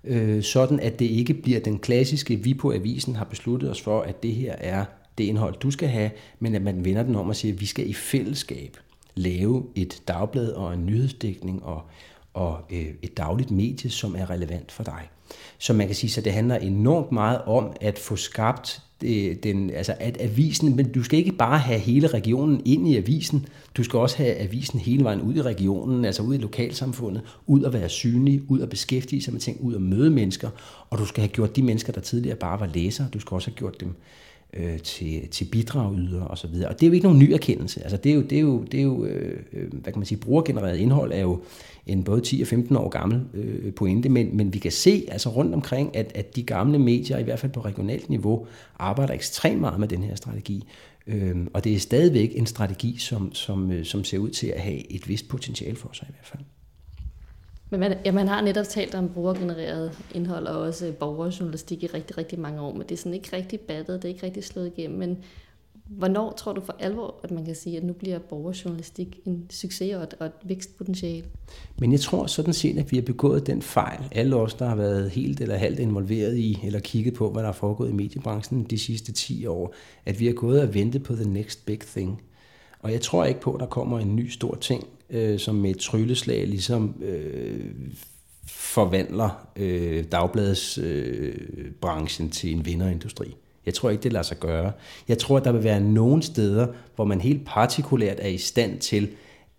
Øh, 0.05 0.43
sådan 0.43 0.81
at 0.81 0.99
det 0.99 1.05
ikke 1.05 1.35
bliver 1.35 1.61
den 1.61 1.79
klassiske, 1.79 2.37
vi 2.37 2.55
på 2.55 2.73
avisen 2.73 3.17
har 3.17 3.25
besluttet 3.25 3.71
os 3.71 3.81
for, 3.81 4.01
at 4.01 4.23
det 4.23 4.35
her 4.35 4.53
er 4.53 4.85
det 5.19 5.25
indhold, 5.25 5.55
du 5.61 5.71
skal 5.71 5.89
have, 5.89 6.11
men 6.39 6.55
at 6.55 6.63
man 6.63 6.85
vender 6.85 7.03
den 7.03 7.17
om 7.17 7.29
og 7.29 7.37
siger, 7.37 7.55
at 7.55 7.61
vi 7.61 7.67
skal 7.67 7.91
i 7.91 7.93
fællesskab 7.93 8.77
lave 9.15 9.67
et 9.75 10.03
dagblad 10.09 10.53
og 10.53 10.75
en 10.75 10.87
nyhedsdækning 10.87 11.65
og, 11.65 11.83
og 12.35 12.61
øh, 12.71 12.87
et 13.03 13.17
dagligt 13.17 13.51
medie, 13.51 13.91
som 13.91 14.17
er 14.17 14.31
relevant 14.31 14.73
for 14.73 14.85
dig. 14.85 15.09
Så 15.59 15.73
man 15.73 15.87
kan 15.87 15.97
sige, 15.97 16.19
at 16.19 16.25
det 16.25 16.33
handler 16.33 16.57
enormt 16.57 17.13
meget 17.13 17.41
om 17.47 17.73
at 17.81 17.99
få 17.99 18.17
skabt 18.17 18.83
øh, 19.05 19.37
den, 19.43 19.71
altså 19.71 19.95
at 20.01 20.17
avisen, 20.21 20.77
men 20.77 20.93
du 20.93 21.03
skal 21.03 21.19
ikke 21.19 21.33
bare 21.33 21.59
have 21.59 21.79
hele 21.79 22.07
regionen 22.07 22.63
ind 22.65 22.89
i 22.89 22.97
avisen, 22.97 23.47
du 23.77 23.85
skal 23.85 23.99
også 23.99 24.17
have 24.17 24.35
avisen 24.35 24.79
hele 24.79 25.05
vejen 25.05 25.21
ud 25.21 25.35
i 25.35 25.43
regionen, 25.43 26.05
altså 26.05 26.23
ud 26.23 26.35
i 26.35 26.39
lokalsamfundet, 26.39 27.23
ud 27.47 27.65
at 27.65 27.73
være 27.73 27.89
synlig, 27.89 28.43
ud 28.49 28.61
at 28.61 28.69
beskæftige 28.69 29.23
sig 29.23 29.33
med 29.33 29.41
ting, 29.41 29.61
ud 29.61 29.75
at 29.75 29.83
møde 29.83 30.11
mennesker, 30.11 30.51
og 30.91 30.99
du 30.99 31.07
skal 31.07 31.21
have 31.21 31.33
gjort 31.33 31.57
de 31.57 31.63
mennesker, 31.63 31.93
der 31.93 32.01
tidligere 32.01 32.37
bare 32.37 32.61
var 32.61 32.67
læsere, 32.67 33.07
du 33.15 33.21
skal 33.21 33.35
også 33.35 33.51
have 33.51 33.57
gjort 33.57 33.81
dem 33.81 33.95
øh, 34.55 34.79
til, 34.79 35.29
til 35.29 35.45
bidragyder 35.45 36.23
og 36.23 36.39
så 36.39 36.47
videre. 36.47 36.69
Og 36.69 36.81
det 36.81 36.87
er 36.87 36.89
jo 36.89 36.95
ikke 36.95 37.07
nogen 37.07 37.19
ny 37.19 37.33
erkendelse. 37.33 37.83
Altså 37.83 37.97
det 37.97 38.11
er 38.11 38.15
jo, 38.15 38.23
det 38.23 38.39
er 38.39 38.43
jo, 38.43 38.65
det 38.73 38.81
er 38.81 38.85
jo 38.85 39.05
øh, 39.05 39.39
øh 39.53 39.73
hvad 39.73 39.93
kan 39.93 40.01
man 40.01 40.07
sige, 40.07 40.19
brugergenereret 40.19 40.79
indhold 40.79 41.13
er 41.13 41.21
jo 41.21 41.43
en 41.87 42.05
både 42.05 42.21
10 42.21 42.41
og 42.41 42.47
15 42.47 42.77
år 42.77 42.89
gammel 42.89 43.23
øh, 43.35 43.75
pointe, 43.75 44.09
men, 44.09 44.37
men 44.37 44.55
vi 44.55 44.59
kan 44.59 44.73
se 44.73 45.05
altså 45.09 45.29
rundt 45.29 45.55
omkring, 45.55 45.97
at, 45.97 46.13
at 46.15 46.37
de 46.37 46.43
gamle 46.43 46.79
medier, 46.79 47.19
i 47.19 47.23
hvert 47.23 47.39
fald 47.39 47.53
på 47.53 47.61
regionalt 47.61 48.11
niveau, 48.11 48.47
arbejder 48.79 49.15
ekstremt 49.15 49.61
meget 49.61 49.81
med 49.81 49.89
den 49.89 50.03
her 50.03 50.15
strategi. 50.15 50.65
Øhm, 51.07 51.51
og 51.55 51.65
det 51.65 51.75
er 51.75 51.79
stadigvæk 51.79 52.33
en 52.35 52.47
strategi, 52.47 52.99
som, 52.99 53.35
som, 53.35 53.73
øh, 53.73 53.85
som 53.85 54.05
ser 54.05 54.19
ud 54.19 54.31
til 54.31 54.47
at 54.47 54.61
have 54.61 54.93
et 54.93 55.09
vist 55.09 55.29
potentiale 55.29 55.77
for 55.77 55.91
sig 55.93 56.07
i 56.11 56.13
hvert 56.13 56.27
fald. 56.27 56.43
Men 57.71 57.81
man, 57.81 57.99
ja, 58.05 58.13
man 58.13 58.29
har 58.29 58.41
netop 58.41 58.67
talt 58.69 58.95
om 58.95 59.09
brugergenereret 59.09 59.99
indhold 60.15 60.47
og 60.47 60.61
også 60.61 60.93
borgerjournalistik 61.01 61.83
i 61.83 61.87
rigtig, 61.87 62.19
rigtig 62.19 62.41
mange 62.41 62.61
år, 62.61 62.73
men 62.73 62.83
det 62.83 62.93
er 62.93 62.97
sådan 62.97 63.15
ikke 63.15 63.37
rigtig 63.37 63.61
battet, 63.61 64.03
det 64.03 64.05
er 64.05 64.15
ikke 64.15 64.27
rigtig 64.27 64.45
slået 64.45 64.73
igennem. 64.77 64.99
Men 64.99 65.19
Hvornår 65.99 66.33
tror 66.33 66.53
du 66.53 66.61
for 66.61 66.77
alvor, 66.79 67.21
at 67.25 67.31
man 67.31 67.45
kan 67.45 67.55
sige, 67.55 67.77
at 67.77 67.85
nu 67.85 67.93
bliver 67.93 68.19
borgerjournalistik 68.19 69.21
en 69.25 69.47
succes 69.51 69.95
og 69.95 70.03
et, 70.03 70.15
og 70.21 70.27
et 70.27 70.33
vækstpotentiale? 70.45 71.25
Men 71.79 71.93
jeg 71.93 72.01
tror 72.01 72.27
sådan 72.27 72.55
set, 72.55 72.79
at 72.79 72.91
vi 72.91 72.97
har 72.97 73.03
begået 73.03 73.47
den 73.47 73.63
fejl, 73.63 74.01
alle 74.13 74.37
os, 74.37 74.55
der 74.55 74.69
har 74.69 74.77
været 74.77 75.11
helt 75.11 75.41
eller 75.41 75.57
halvt 75.57 75.79
involveret 75.79 76.37
i, 76.37 76.59
eller 76.65 76.81
kigget 76.81 77.15
på, 77.15 77.31
hvad 77.31 77.43
der 77.43 77.49
er 77.49 77.53
foregået 77.53 77.91
i 77.91 77.93
mediebranchen 77.93 78.65
de 78.65 78.79
sidste 78.79 79.13
10 79.13 79.47
år, 79.47 79.75
at 80.07 80.21
vi 80.21 80.27
har 80.27 80.33
gået 80.33 80.63
og 80.63 80.75
ventet 80.75 81.03
på 81.03 81.15
the 81.15 81.29
next 81.29 81.67
big 81.67 81.81
thing. 81.81 82.23
Og 82.81 82.93
jeg 82.93 83.01
tror 83.01 83.25
ikke 83.25 83.41
på, 83.41 83.55
at 83.55 83.61
der 83.61 83.67
kommer 83.67 83.99
en 83.99 84.17
ny 84.17 84.29
stor 84.29 84.55
ting, 84.55 84.87
øh, 85.11 85.39
som 85.39 85.55
med 85.55 85.71
et 85.71 85.79
trylleslag 85.79 86.47
ligesom 86.47 87.03
øh, 87.03 87.71
forvandler 88.47 89.49
øh, 89.57 90.05
dagbladsbranchen 90.13 92.27
øh, 92.27 92.33
til 92.33 92.53
en 92.53 92.67
vinderindustri. 92.67 93.37
Jeg 93.67 93.75
tror 93.75 93.91
ikke, 93.91 94.03
det 94.03 94.13
lader 94.13 94.23
sig 94.23 94.39
gøre. 94.39 94.73
Jeg 95.09 95.19
tror, 95.19 95.37
at 95.37 95.45
der 95.45 95.53
vil 95.53 95.65
være 95.65 95.81
nogle 95.81 96.23
steder, 96.23 96.67
hvor 96.95 97.05
man 97.05 97.21
helt 97.21 97.47
partikulært 97.47 98.17
er 98.21 98.29
i 98.29 98.39
stand 98.39 98.79
til 98.79 99.09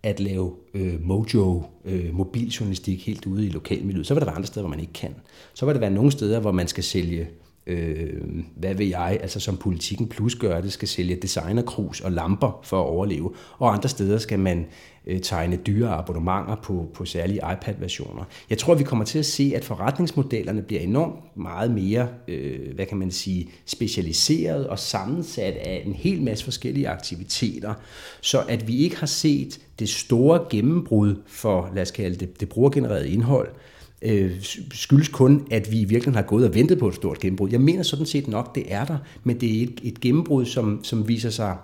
at 0.02 0.20
lave 0.20 0.52
øh, 0.74 1.06
mojo, 1.06 1.62
øh, 1.84 2.14
mobiljournalistik 2.14 3.06
helt 3.06 3.26
ude 3.26 3.46
i 3.46 3.48
lokalmiljøet. 3.48 4.06
Så 4.06 4.14
vil 4.14 4.20
der 4.20 4.26
være 4.26 4.36
andre 4.36 4.46
steder, 4.46 4.62
hvor 4.62 4.70
man 4.70 4.80
ikke 4.80 4.92
kan. 4.92 5.14
Så 5.54 5.66
vil 5.66 5.74
der 5.74 5.80
være 5.80 5.90
nogle 5.90 6.12
steder, 6.12 6.40
hvor 6.40 6.52
man 6.52 6.68
skal 6.68 6.84
sælge 6.84 7.28
øh, 7.66 8.22
hvad 8.56 8.74
vil 8.74 8.88
jeg, 8.88 9.18
altså 9.22 9.40
som 9.40 9.56
politikken 9.56 10.08
plus 10.08 10.34
gør 10.34 10.60
det, 10.60 10.72
skal 10.72 10.88
sælge 10.88 11.16
designerkrus 11.16 12.00
og 12.00 12.12
lamper 12.12 12.60
for 12.62 12.80
at 12.80 12.86
overleve. 12.86 13.32
Og 13.58 13.72
andre 13.72 13.88
steder 13.88 14.18
skal 14.18 14.38
man 14.38 14.66
øh, 15.06 15.20
tegne 15.20 15.56
dyre 15.56 15.88
abonnementer 15.88 16.56
på, 16.62 16.90
på 16.94 17.04
særlige 17.04 17.40
iPad-versioner. 17.52 18.24
Jeg 18.50 18.58
tror, 18.58 18.74
vi 18.74 18.84
kommer 18.84 19.04
til 19.04 19.18
at 19.18 19.26
se, 19.26 19.52
at 19.56 19.64
forretningsmodellerne 19.64 20.62
bliver 20.62 20.82
enormt 20.82 21.36
meget 21.36 21.70
mere, 21.70 22.08
øh, 22.28 22.74
hvad 22.74 22.86
kan 22.86 22.98
man 22.98 23.10
sige, 23.10 23.50
specialiseret 23.66 24.66
og 24.66 24.78
sammensat 24.78 25.54
af 25.54 25.82
en 25.86 25.92
hel 25.92 26.22
masse 26.22 26.44
forskellige 26.44 26.88
aktiviteter, 26.88 27.74
så 28.20 28.42
at 28.48 28.68
vi 28.68 28.76
ikke 28.76 28.96
har 28.96 29.06
set 29.06 29.60
det 29.78 29.88
store 29.88 30.46
gennembrud 30.50 31.16
for, 31.26 31.70
lad 31.74 31.82
os 31.82 31.90
kalde 31.90 32.16
det, 32.16 32.40
det 32.40 32.48
brugergenererede 32.48 33.08
indhold, 33.08 33.48
øh, 33.48 33.73
Øh, 34.04 34.32
skyldes 34.72 35.08
kun, 35.08 35.46
at 35.50 35.72
vi 35.72 35.80
i 35.80 35.84
virkeligheden 35.84 36.14
har 36.14 36.22
gået 36.22 36.48
og 36.48 36.54
ventet 36.54 36.78
på 36.78 36.88
et 36.88 36.94
stort 36.94 37.18
gennembrud. 37.18 37.50
Jeg 37.50 37.60
mener 37.60 37.82
sådan 37.82 38.06
set 38.06 38.28
nok, 38.28 38.54
det 38.54 38.64
er 38.68 38.84
der, 38.84 38.98
men 39.22 39.40
det 39.40 39.58
er 39.58 39.62
et, 39.62 39.80
et 39.82 40.00
gennembrud, 40.00 40.44
som, 40.44 40.84
som 40.84 41.08
viser 41.08 41.30
sig 41.30 41.56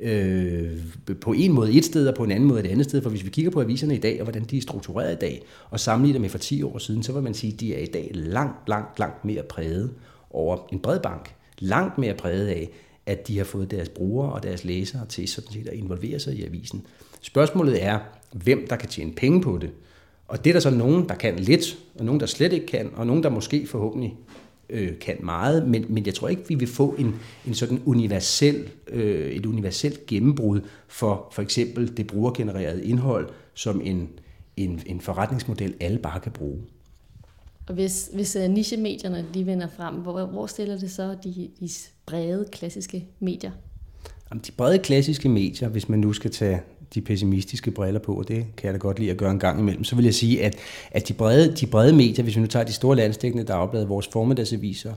øh, 0.00 0.72
på 1.20 1.32
en 1.32 1.52
måde 1.52 1.72
et 1.72 1.84
sted, 1.84 2.08
og 2.08 2.14
på 2.14 2.24
en 2.24 2.30
anden 2.30 2.48
måde 2.48 2.60
et 2.60 2.66
andet 2.66 2.86
sted. 2.86 3.02
For 3.02 3.10
hvis 3.10 3.24
vi 3.24 3.30
kigger 3.30 3.50
på 3.50 3.60
aviserne 3.60 3.94
i 3.94 3.98
dag, 3.98 4.20
og 4.20 4.24
hvordan 4.24 4.44
de 4.44 4.56
er 4.56 4.62
struktureret 4.62 5.12
i 5.12 5.18
dag, 5.18 5.42
og 5.70 5.80
sammenligner 5.80 6.20
med 6.20 6.28
for 6.28 6.38
10 6.38 6.62
år 6.62 6.78
siden, 6.78 7.02
så 7.02 7.12
vil 7.12 7.22
man 7.22 7.34
sige, 7.34 7.52
at 7.52 7.60
de 7.60 7.74
er 7.74 7.78
i 7.78 7.86
dag 7.86 8.10
langt, 8.14 8.68
langt, 8.68 8.98
langt 8.98 9.24
mere 9.24 9.42
præget 9.42 9.90
over 10.30 10.58
en 10.72 10.78
bred 10.78 11.00
bank. 11.00 11.34
Langt 11.58 11.98
mere 11.98 12.14
præget 12.14 12.46
af, 12.46 12.70
at 13.06 13.28
de 13.28 13.38
har 13.38 13.44
fået 13.44 13.70
deres 13.70 13.88
brugere 13.88 14.32
og 14.32 14.42
deres 14.42 14.64
læsere 14.64 15.06
til 15.06 15.28
sådan 15.28 15.52
set 15.52 15.68
at 15.68 15.74
involvere 15.74 16.18
sig 16.18 16.34
i 16.34 16.44
avisen. 16.44 16.86
Spørgsmålet 17.20 17.84
er, 17.84 17.98
hvem 18.32 18.66
der 18.70 18.76
kan 18.76 18.88
tjene 18.88 19.12
penge 19.12 19.40
på 19.42 19.58
det. 19.58 19.70
Og 20.28 20.44
det 20.44 20.50
er 20.50 20.54
der 20.54 20.60
så 20.60 20.70
nogen, 20.70 21.08
der 21.08 21.14
kan 21.14 21.36
lidt, 21.36 21.78
og 21.98 22.04
nogen, 22.04 22.20
der 22.20 22.26
slet 22.26 22.52
ikke 22.52 22.66
kan, 22.66 22.90
og 22.96 23.06
nogen, 23.06 23.22
der 23.22 23.28
måske 23.30 23.66
forhåbentlig 23.66 24.16
øh, 24.70 24.98
kan 24.98 25.16
meget, 25.22 25.68
men, 25.68 25.84
men 25.88 26.06
jeg 26.06 26.14
tror 26.14 26.28
ikke, 26.28 26.48
vi 26.48 26.54
vil 26.54 26.68
få 26.68 26.94
en, 26.98 27.14
en 27.46 27.54
sådan 27.54 27.82
universel, 27.86 28.68
øh, 28.88 29.30
et 29.30 29.46
universelt 29.46 30.06
gennembrud 30.06 30.60
for 30.88 31.28
for 31.32 31.42
eksempel 31.42 31.96
det 31.96 32.06
brugergenererede 32.06 32.84
indhold 32.84 33.28
som 33.54 33.80
en, 33.84 34.08
en, 34.56 34.82
en 34.86 35.00
forretningsmodel, 35.00 35.74
alle 35.80 35.98
bare 35.98 36.20
kan 36.20 36.32
bruge. 36.32 36.58
Og 37.68 37.74
hvis, 37.74 38.10
hvis 38.14 38.36
uh, 38.36 38.50
nichemedierne 38.50 39.26
de 39.34 39.46
vender 39.46 39.68
frem, 39.76 39.94
hvor, 39.94 40.26
hvor 40.26 40.46
stiller 40.46 40.78
det 40.78 40.90
så 40.90 41.16
de, 41.24 41.48
de 41.60 41.68
brede 42.06 42.48
klassiske 42.52 43.06
medier? 43.20 43.50
Jamen, 44.30 44.42
de 44.46 44.52
brede 44.52 44.78
klassiske 44.78 45.28
medier, 45.28 45.68
hvis 45.68 45.88
man 45.88 45.98
nu 45.98 46.12
skal 46.12 46.30
tage 46.30 46.60
de 46.94 47.00
pessimistiske 47.00 47.70
briller 47.70 48.00
på, 48.00 48.14
og 48.14 48.28
det 48.28 48.46
kan 48.56 48.66
jeg 48.66 48.74
da 48.74 48.78
godt 48.78 48.98
lide 48.98 49.10
at 49.10 49.16
gøre 49.16 49.30
en 49.30 49.38
gang 49.38 49.60
imellem, 49.60 49.84
så 49.84 49.96
vil 49.96 50.04
jeg 50.04 50.14
sige, 50.14 50.44
at, 50.44 50.56
at 50.90 51.08
de, 51.08 51.12
brede, 51.12 51.56
de 51.56 51.66
brede 51.66 51.92
medier, 51.92 52.22
hvis 52.22 52.36
vi 52.36 52.40
nu 52.40 52.46
tager 52.46 52.64
de 52.64 52.72
store 52.72 52.96
landstækkende 52.96 53.44
dagblade, 53.44 53.88
vores 53.88 54.08
formiddagsaviser, 54.12 54.94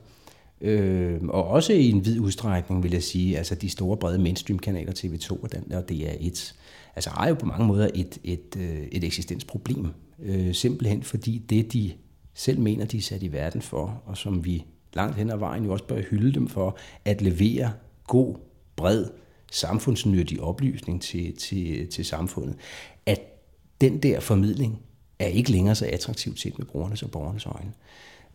øh, 0.62 1.22
og 1.28 1.48
også 1.48 1.74
i 1.74 1.90
en 1.90 2.06
vid 2.06 2.20
udstrækning, 2.20 2.84
vil 2.84 2.92
jeg 2.92 3.04
sige, 3.04 3.38
altså 3.38 3.56
de 3.56 3.70
store 3.70 3.98
brede 3.98 4.20
mainstream-kanaler, 4.20 4.92
TV2 4.92 5.44
og, 5.44 5.52
den, 5.52 5.74
og 5.74 5.84
DR1, 5.92 6.54
altså 6.96 7.10
har 7.10 7.28
jo 7.28 7.34
på 7.34 7.46
mange 7.46 7.66
måder 7.66 7.90
et, 7.96 8.18
et, 8.24 8.58
øh, 8.58 8.84
et 8.92 9.04
eksistensproblem. 9.04 9.88
Øh, 10.24 10.54
simpelthen 10.54 11.04
fordi 11.04 11.38
det, 11.38 11.74
de 11.74 11.92
selv 12.34 12.60
mener, 12.60 12.86
de 12.86 12.98
er 12.98 13.02
sat 13.02 13.24
i 13.24 13.32
verden 13.32 13.62
for, 13.62 14.02
og 14.06 14.18
som 14.18 14.46
vi 14.46 14.66
langt 14.94 15.16
hen 15.18 15.30
ad 15.30 15.38
vejen 15.38 15.64
jo 15.66 15.72
også 15.72 15.84
bør 15.84 16.02
hylde 16.02 16.34
dem 16.34 16.48
for, 16.48 16.78
at 17.06 17.22
levere 17.22 17.72
god, 18.08 18.36
bred 18.76 19.06
samfundsnyttig 19.52 20.42
oplysning 20.42 21.02
til, 21.02 21.36
til, 21.36 21.88
til 21.88 22.06
samfundet, 22.06 22.56
at 23.06 23.22
den 23.82 23.98
der 23.98 24.20
formidling 24.20 24.80
er 25.20 25.28
ikke 25.28 25.52
længere 25.52 25.76
så 25.76 25.90
attraktivt 25.94 26.40
set 26.40 26.60
med 26.60 26.66
brugernes 26.66 27.04
og 27.04 27.12
borgernes 27.12 27.46
øjne. 27.46 27.72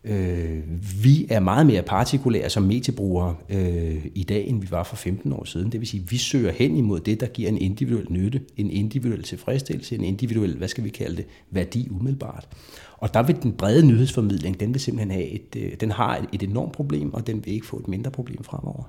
Øh, 0.04 0.62
vi 1.02 1.26
er 1.30 1.40
meget 1.40 1.66
mere 1.66 1.82
partikulære 1.82 2.50
som 2.50 2.62
mediebrugere 2.62 3.36
øh, 3.48 4.06
i 4.14 4.22
dag, 4.22 4.46
end 4.48 4.60
vi 4.60 4.70
var 4.70 4.82
for 4.82 4.96
15 4.96 5.32
år 5.32 5.44
siden. 5.44 5.72
Det 5.72 5.80
vil 5.80 5.88
sige, 5.88 6.02
at 6.02 6.10
vi 6.10 6.16
søger 6.16 6.52
hen 6.52 6.76
imod 6.76 7.00
det, 7.00 7.20
der 7.20 7.26
giver 7.26 7.48
en 7.48 7.58
individuel 7.58 8.06
nytte, 8.10 8.40
en 8.56 8.70
individuel 8.70 9.22
tilfredsstillelse, 9.22 9.94
en 9.94 10.04
individuel, 10.04 10.56
hvad 10.56 10.68
skal 10.68 10.84
vi 10.84 10.88
kalde 10.88 11.16
det, 11.16 11.26
værdi 11.50 11.88
umiddelbart. 11.90 12.48
Og 12.98 13.14
der 13.14 13.22
vil 13.22 13.42
den 13.42 13.52
brede 13.52 13.86
nyhedsformidling, 13.86 14.60
den 14.60 14.74
vil 14.74 14.80
simpelthen 14.80 15.10
have 15.10 15.26
et, 15.26 15.56
øh, 15.56 15.72
den 15.80 15.90
har 15.90 16.16
et, 16.16 16.26
et 16.32 16.42
enormt 16.42 16.72
problem, 16.72 17.14
og 17.14 17.26
den 17.26 17.44
vil 17.44 17.54
ikke 17.54 17.66
få 17.66 17.78
et 17.78 17.88
mindre 17.88 18.10
problem 18.10 18.44
fremover. 18.44 18.84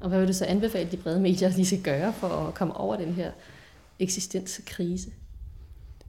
Og 0.00 0.08
hvad 0.08 0.18
vil 0.18 0.28
du 0.28 0.32
så 0.32 0.44
anbefale 0.44 0.90
de 0.90 0.96
brede 0.96 1.20
medier, 1.20 1.50
de 1.50 1.66
skal 1.66 1.82
gøre 1.82 2.12
for 2.12 2.28
at 2.28 2.54
komme 2.54 2.76
over 2.76 2.96
den 2.96 3.12
her 3.12 3.30
eksistenskrise? 3.98 5.10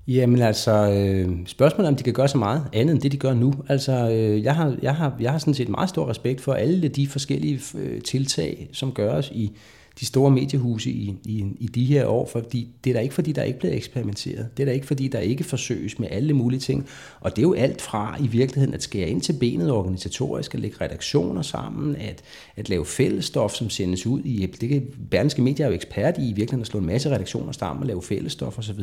Jamen 0.08 0.41
altså, 0.41 0.91
øh, 0.91 1.47
spørgsmålet 1.47 1.88
er, 1.88 1.91
om 1.91 1.95
de 1.95 2.04
kan 2.04 2.13
gøre 2.13 2.28
så 2.28 2.38
meget 2.38 2.63
andet 2.73 2.93
end 2.93 3.02
det, 3.02 3.12
de 3.12 3.17
gør 3.17 3.34
nu. 3.34 3.54
Altså, 3.69 4.10
øh, 4.10 4.43
jeg, 4.43 4.56
har, 4.56 4.78
jeg, 4.82 4.95
har, 4.95 5.15
jeg 5.19 5.32
har 5.32 5.38
sådan 5.38 5.54
set 5.54 5.69
meget 5.69 5.89
stor 5.89 6.10
respekt 6.10 6.41
for 6.41 6.54
alle 6.54 6.88
de 6.88 7.08
forskellige 7.08 7.62
øh, 7.76 8.02
tiltag, 8.02 8.69
som 8.73 8.91
gøres 8.91 9.32
i 9.32 9.58
de 10.00 10.06
store 10.06 10.32
mediehuse 10.32 10.92
i, 10.92 11.16
i, 11.26 11.46
i 11.60 11.68
de 11.68 11.86
her 11.86 12.06
år, 12.06 12.30
fordi 12.32 12.70
det 12.84 12.90
er 12.90 12.94
da 12.94 13.00
ikke, 13.00 13.16
fordi 13.16 13.32
der 13.32 13.44
ikke 13.44 13.60
bliver 13.60 13.76
eksperimenteret. 13.76 14.58
Det 14.58 14.64
er 14.64 14.68
da 14.68 14.72
ikke, 14.72 14.88
fordi 14.88 15.08
der 15.08 15.20
ikke 15.20 15.44
forsøges 15.44 16.00
med 16.00 16.08
alle 16.12 16.34
mulige 16.34 16.60
ting. 16.60 16.86
Og 17.20 17.36
det 17.36 17.38
er 17.38 17.44
jo 17.44 17.54
alt 17.54 17.82
fra 17.82 18.18
i 18.20 18.28
virkeligheden 18.28 18.74
at 18.74 18.84
skære 18.84 19.10
ind 19.10 19.22
til 19.22 19.34
benet 19.34 19.72
organisatorisk, 19.72 20.54
at 20.54 20.60
lægge 20.60 20.78
redaktioner 20.82 21.42
sammen, 21.42 21.96
at, 21.96 22.22
at 22.56 22.70
lave 22.70 22.86
fællesstof, 22.86 23.54
som 23.54 23.70
sendes 23.70 24.06
ud 24.06 24.22
i... 24.22 24.46
Det 24.62 24.70
kan, 24.70 24.84
Berlingske 25.12 25.42
Medier 25.42 25.66
er 25.66 25.70
jo 25.70 25.76
ekspert 25.76 26.18
i 26.18 26.22
i 26.22 26.34
virkeligheden 26.34 26.62
at 26.62 26.68
slå 26.68 26.80
en 26.80 26.86
masse 26.86 27.10
redaktioner 27.10 27.52
sammen 27.52 27.82
og 27.82 27.88
lave 27.88 28.02
fællesstof 28.02 28.60
osv. 28.60 28.80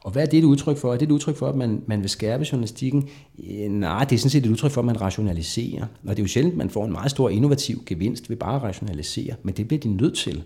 Og 0.00 0.10
hvad 0.10 0.22
er 0.22 0.26
det 0.26 0.38
et 0.38 0.44
udtryk 0.44 0.76
for? 0.76 0.92
Er 0.92 0.96
det 0.96 1.06
et 1.06 1.12
udtryk 1.12 1.36
for, 1.36 1.48
at 1.48 1.54
man, 1.54 1.82
man 1.86 2.00
vil 2.00 2.10
skærpe 2.10 2.46
journalistikken? 2.52 3.08
Øh, 3.50 3.70
nej, 3.70 4.04
det 4.04 4.14
er 4.14 4.18
sådan 4.18 4.30
set 4.30 4.46
et 4.46 4.50
udtryk 4.50 4.70
for, 4.70 4.80
at 4.80 4.84
man 4.84 5.00
rationaliserer. 5.00 5.82
Og 5.82 6.10
det 6.10 6.18
er 6.18 6.22
jo 6.22 6.28
sjældent, 6.28 6.52
at 6.52 6.58
man 6.58 6.70
får 6.70 6.84
en 6.84 6.92
meget 6.92 7.10
stor 7.10 7.28
innovativ 7.28 7.82
gevinst 7.86 8.30
ved 8.30 8.36
bare 8.36 8.56
at 8.56 8.62
rationalisere, 8.62 9.34
men 9.42 9.54
det 9.54 9.68
bliver 9.68 9.80
de 9.80 9.88
nødt 9.88 10.14
til. 10.16 10.41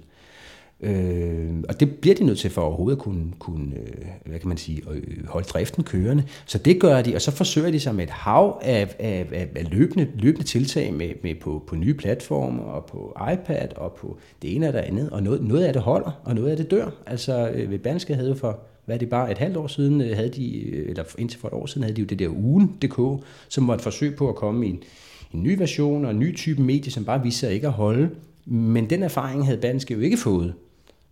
Øh, 0.81 1.51
og 1.69 1.81
det 1.81 1.97
bliver 1.97 2.15
de 2.17 2.25
nødt 2.25 2.39
til 2.39 2.51
for 2.51 2.63
overhovedet 2.63 2.97
at 2.97 3.03
kunne, 3.03 3.33
kunne 3.39 3.75
øh, 3.77 4.07
hvad 4.25 4.39
kan 4.39 4.49
man 4.49 4.57
sige, 4.57 4.83
øh, 4.91 5.27
holde 5.27 5.49
driften 5.49 5.85
kørende. 5.85 6.25
Så 6.47 6.59
det 6.59 6.81
gør 6.81 7.03
de, 7.03 7.15
og 7.15 7.23
så 7.23 7.31
forsøger 7.31 7.71
de 7.71 7.81
sig 7.81 7.95
med 7.95 8.05
et 8.05 8.11
hav 8.11 8.61
af, 8.63 8.97
af, 8.99 9.27
af, 9.33 9.49
af 9.57 9.71
løbende, 9.71 10.09
løbende 10.15 10.47
tiltag 10.47 10.95
med, 10.95 11.11
med 11.23 11.35
på, 11.35 11.63
på 11.67 11.77
nye 11.77 11.95
platforme 11.95 12.63
og 12.63 12.87
på 12.87 13.17
iPad 13.33 13.69
og 13.77 13.93
på 13.93 14.19
det 14.43 14.57
ene 14.57 14.69
og 14.69 14.73
det 14.73 14.79
andet. 14.79 15.11
Og 15.11 15.23
noget, 15.23 15.45
noget 15.45 15.65
af 15.65 15.73
det 15.73 15.83
holder, 15.83 16.21
og 16.25 16.35
noget 16.35 16.51
af 16.51 16.57
det 16.57 16.71
dør. 16.71 16.91
Altså 17.07 17.51
øh, 17.55 17.71
ved 17.71 17.79
Banske 17.79 18.15
havde 18.15 18.37
for 18.37 18.59
hvad 18.85 18.99
det 18.99 19.09
bare 19.09 19.31
et 19.31 19.39
halvt 19.39 19.57
år 19.57 19.67
siden, 19.67 20.01
havde 20.01 20.29
de, 20.29 20.75
eller 20.75 21.05
indtil 21.19 21.41
for 21.41 21.49
et 21.49 21.55
år 21.55 21.67
siden, 21.67 21.83
havde 21.83 21.97
de 21.97 22.01
jo 22.01 22.07
det 22.07 22.19
der 22.19 22.29
ugen.dk, 22.29 23.25
som 23.49 23.69
var 23.69 23.75
et 23.75 23.81
forsøg 23.81 24.17
på 24.17 24.29
at 24.29 24.35
komme 24.35 24.67
i 24.67 24.71
en, 24.71 24.83
en 25.35 25.43
ny 25.43 25.59
version 25.59 26.05
og 26.05 26.11
en 26.11 26.19
ny 26.19 26.37
type 26.37 26.63
medie, 26.63 26.93
som 26.93 27.05
bare 27.05 27.23
viste 27.23 27.41
sig 27.41 27.53
ikke 27.53 27.67
at 27.67 27.73
holde. 27.73 28.11
Men 28.45 28.91
den 28.91 29.03
erfaring 29.03 29.45
havde 29.45 29.59
Banske 29.59 29.95
jo 29.95 30.01
ikke 30.01 30.17
fået 30.17 30.55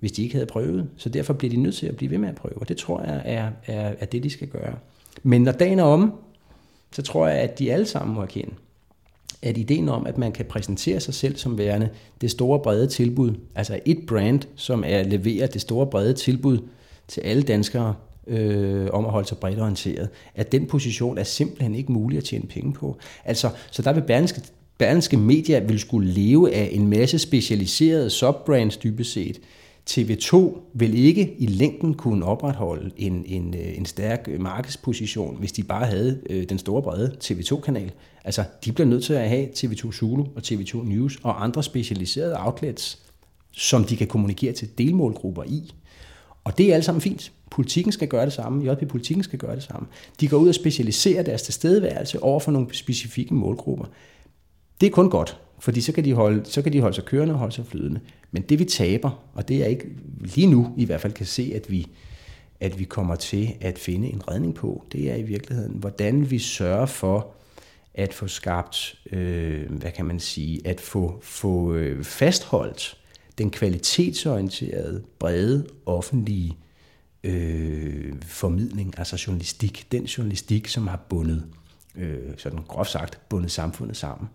hvis 0.05 0.13
de 0.13 0.23
ikke 0.23 0.35
havde 0.35 0.47
prøvet. 0.47 0.89
Så 0.97 1.09
derfor 1.09 1.33
bliver 1.33 1.51
de 1.51 1.57
nødt 1.57 1.75
til 1.75 1.87
at 1.87 1.97
blive 1.97 2.11
ved 2.11 2.19
med 2.19 2.29
at 2.29 2.35
prøve, 2.35 2.59
og 2.59 2.69
det 2.69 2.77
tror 2.77 3.03
jeg 3.03 3.23
er, 3.25 3.51
er, 3.67 3.95
er 3.99 4.07
det, 4.07 4.23
de 4.23 4.31
skal 4.31 4.49
gøre. 4.49 4.75
Men 5.23 5.43
når 5.43 5.53
dagen 5.53 5.79
er 5.79 5.83
om, 5.83 6.13
så 6.93 7.03
tror 7.03 7.29
jeg, 7.29 7.39
at 7.39 7.59
de 7.59 7.73
alle 7.73 7.87
sammen 7.87 8.15
må 8.15 8.23
erkende, 8.23 8.55
at 9.43 9.59
ideen 9.59 9.89
om, 9.89 10.07
at 10.07 10.19
man 10.19 10.33
kan 10.33 10.45
præsentere 10.45 11.01
sig 11.01 11.15
selv 11.15 11.37
som 11.37 11.59
værende 11.59 11.89
det 12.21 12.31
store 12.31 12.59
brede 12.59 12.87
tilbud, 12.87 13.35
altså 13.55 13.81
et 13.85 13.99
brand, 14.07 14.41
som 14.57 14.85
er 14.87 15.03
leverer 15.03 15.47
det 15.47 15.61
store 15.61 15.87
brede 15.87 16.13
tilbud 16.13 16.59
til 17.09 17.21
alle 17.21 17.43
danskere 17.43 17.95
øh, 18.27 18.89
om 18.93 19.05
at 19.05 19.11
holde 19.11 19.29
sig 19.29 19.39
bredt 19.39 19.61
orienteret, 19.61 20.09
at 20.35 20.53
den 20.53 20.67
position 20.67 21.19
er 21.19 21.25
simpelthen 21.25 21.75
ikke 21.75 21.93
mulig 21.93 22.19
at 22.19 22.25
tjene 22.25 22.47
penge 22.47 22.73
på. 22.73 22.99
Altså, 23.25 23.51
så 23.71 23.83
der 23.83 23.93
vil 23.93 24.03
Berlingske, 24.03 24.41
Berlingske 24.79 25.17
Media 25.17 25.59
vil 25.59 25.79
skulle 25.79 26.11
leve 26.11 26.55
af 26.55 26.69
en 26.73 26.89
masse 26.89 27.19
specialiserede 27.19 28.11
subbrands 28.11 28.77
dybest 28.77 29.13
set, 29.13 29.41
TV2 29.91 30.59
vil 30.75 30.95
ikke 30.95 31.35
i 31.39 31.47
længden 31.47 31.95
kunne 31.95 32.25
opretholde 32.25 32.91
en, 32.97 33.25
en, 33.27 33.55
øh, 33.55 33.79
en 33.79 33.87
stærk 33.87 34.29
markedsposition, 34.39 35.37
hvis 35.39 35.53
de 35.53 35.63
bare 35.63 35.87
havde 35.87 36.21
øh, 36.31 36.49
den 36.49 36.59
store 36.59 36.83
brede 36.83 37.17
TV2-kanal. 37.25 37.93
Altså, 38.25 38.45
de 38.65 38.73
bliver 38.73 38.89
nødt 38.89 39.05
til 39.05 39.15
at 39.15 39.29
have 39.29 39.47
TV2 39.47 39.93
Zulu 39.93 40.23
og 40.23 40.43
TV2 40.45 40.89
News 40.89 41.19
og 41.23 41.45
andre 41.45 41.63
specialiserede 41.63 42.37
outlets 42.39 43.05
som 43.57 43.85
de 43.85 43.97
kan 43.97 44.07
kommunikere 44.07 44.53
til 44.53 44.79
delmålgrupper 44.79 45.43
i. 45.43 45.75
Og 46.45 46.59
det 46.59 46.71
er 46.71 46.75
alt 46.75 46.85
sammen 46.85 47.01
fint. 47.01 47.33
Politikken 47.51 47.93
skal 47.93 48.09
gøre 48.09 48.25
det 48.25 48.33
samme, 48.33 48.73
JP-politikken 48.73 49.25
skal 49.25 49.39
gøre 49.39 49.55
det 49.55 49.63
samme. 49.63 49.87
De 50.21 50.29
går 50.29 50.37
ud 50.37 50.49
og 50.49 50.55
specialiserer 50.55 51.23
deres 51.23 51.43
tilstedeværelse 51.43 52.23
over 52.23 52.41
for 52.41 52.53
nogle 52.53 52.75
specifikke 52.75 53.35
målgrupper. 53.35 53.85
Det 54.81 54.87
er 54.87 54.91
kun 54.91 55.11
godt, 55.11 55.39
fordi 55.59 55.81
så 55.81 55.93
kan, 55.93 56.05
de 56.05 56.13
holde, 56.13 56.45
så 56.45 56.63
kan 56.63 56.73
de 56.73 56.81
holde 56.81 56.95
sig 56.95 57.05
kørende 57.05 57.35
og 57.35 57.39
holde 57.39 57.55
sig 57.55 57.67
flydende. 57.67 58.01
Men 58.31 58.43
det 58.43 58.59
vi 58.59 58.65
taber, 58.65 59.25
og 59.35 59.49
det 59.49 59.63
er 59.63 59.67
ikke 59.67 59.87
lige 60.21 60.47
nu 60.47 60.75
i 60.77 60.85
hvert 60.85 61.01
fald 61.01 61.13
kan 61.13 61.27
se, 61.27 61.53
at 61.55 61.71
vi, 61.71 61.87
at 62.61 62.79
vi 62.79 62.85
kommer 62.85 63.15
til 63.15 63.55
at 63.61 63.79
finde 63.79 64.09
en 64.09 64.29
redning 64.29 64.55
på, 64.55 64.85
det 64.93 65.11
er 65.11 65.15
i 65.15 65.23
virkeligheden, 65.23 65.73
hvordan 65.75 66.31
vi 66.31 66.39
sørger 66.39 66.87
for 66.87 67.35
at 67.95 68.15
få 68.15 68.27
skabt, 68.27 68.95
øh, 69.13 69.73
hvad 69.73 69.91
kan 69.91 70.05
man 70.05 70.21
sige, 70.21 70.61
at 70.65 70.81
få, 70.81 71.19
få 71.23 71.75
øh, 71.75 72.05
fastholdt 72.05 72.97
den 73.39 73.51
kvalitetsorienterede, 73.51 75.03
brede, 75.19 75.67
offentlige 75.87 76.57
øh, 77.25 78.13
formidling, 78.23 78.99
altså 78.99 79.25
journalistik. 79.27 79.87
Den 79.93 80.05
journalistik, 80.05 80.69
som 80.69 80.87
har 80.87 81.01
bundet, 81.09 81.45
øh, 81.97 82.19
sådan 82.37 82.59
groft 82.69 82.91
sagt, 82.91 83.19
bundet 83.29 83.51
samfundet 83.51 83.97
sammen. 83.97 84.29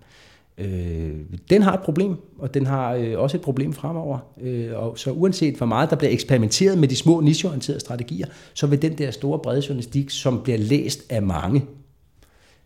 Øh, 0.60 1.16
den 1.50 1.62
har 1.62 1.74
et 1.74 1.80
problem, 1.80 2.16
og 2.38 2.54
den 2.54 2.66
har 2.66 2.94
øh, 2.94 3.20
også 3.20 3.38
et 3.38 3.42
problem 3.42 3.74
fremover. 3.74 4.20
Øh, 4.42 4.72
og 4.76 5.00
så 5.00 5.12
uanset 5.12 5.56
hvor 5.56 5.66
meget 5.66 5.90
der 5.90 5.96
bliver 5.96 6.12
eksperimenteret 6.12 6.78
med 6.78 6.88
de 6.88 6.96
små 6.96 7.20
nicheorienterede 7.20 7.80
strategier, 7.80 8.28
så 8.54 8.68
vil 8.68 8.82
den 8.82 8.98
der 8.98 9.12
store 9.12 9.40
brede 9.40 9.64
journalistik, 9.68 10.10
som 10.10 10.44
bliver 10.44 10.58
læst 10.58 11.12
af 11.12 11.22
mange, 11.22 11.66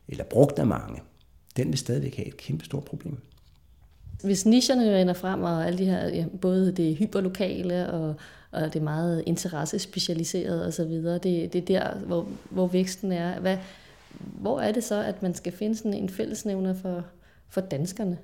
eller 0.08 0.24
brugt 0.24 0.60
af 0.60 0.68
mange, 0.68 1.02
den 1.58 1.68
vil 1.68 1.78
stadigvæk 1.78 2.16
have 2.16 2.28
et 2.28 2.38
kæmpe 2.38 2.66
stort 2.66 2.84
problem. 2.84 3.18
Hvis 4.24 4.46
nicherne 4.46 5.00
render 5.00 5.14
frem, 5.14 5.44
og 5.44 5.68
alle 5.68 5.78
de 5.78 5.86
her, 5.86 6.08
ja, 6.08 6.26
både 6.42 6.72
det 6.72 6.96
hyperlokale 6.96 7.90
og, 7.90 8.16
og 8.52 8.74
det 8.74 8.82
meget 8.82 9.24
interessespecialiserede 9.26 10.68
osv., 10.68 10.84
det, 10.84 11.54
det 11.54 11.56
er 11.56 11.66
der, 11.66 11.96
hvor, 11.96 12.28
hvor 12.50 12.68
væksten 12.68 13.12
er. 13.12 13.40
Hvad, 13.40 13.58
hvor 14.20 14.60
er 14.60 14.72
det 14.72 14.84
så, 14.84 15.04
at 15.04 15.24
man 15.24 15.36
skal 15.36 15.54
finde 15.54 15.76
sådan 15.76 15.94
en 15.94 16.10
fællesnævner 16.10 16.74
for, 16.74 17.04
for 17.54 17.62
danskerne? 17.62 18.18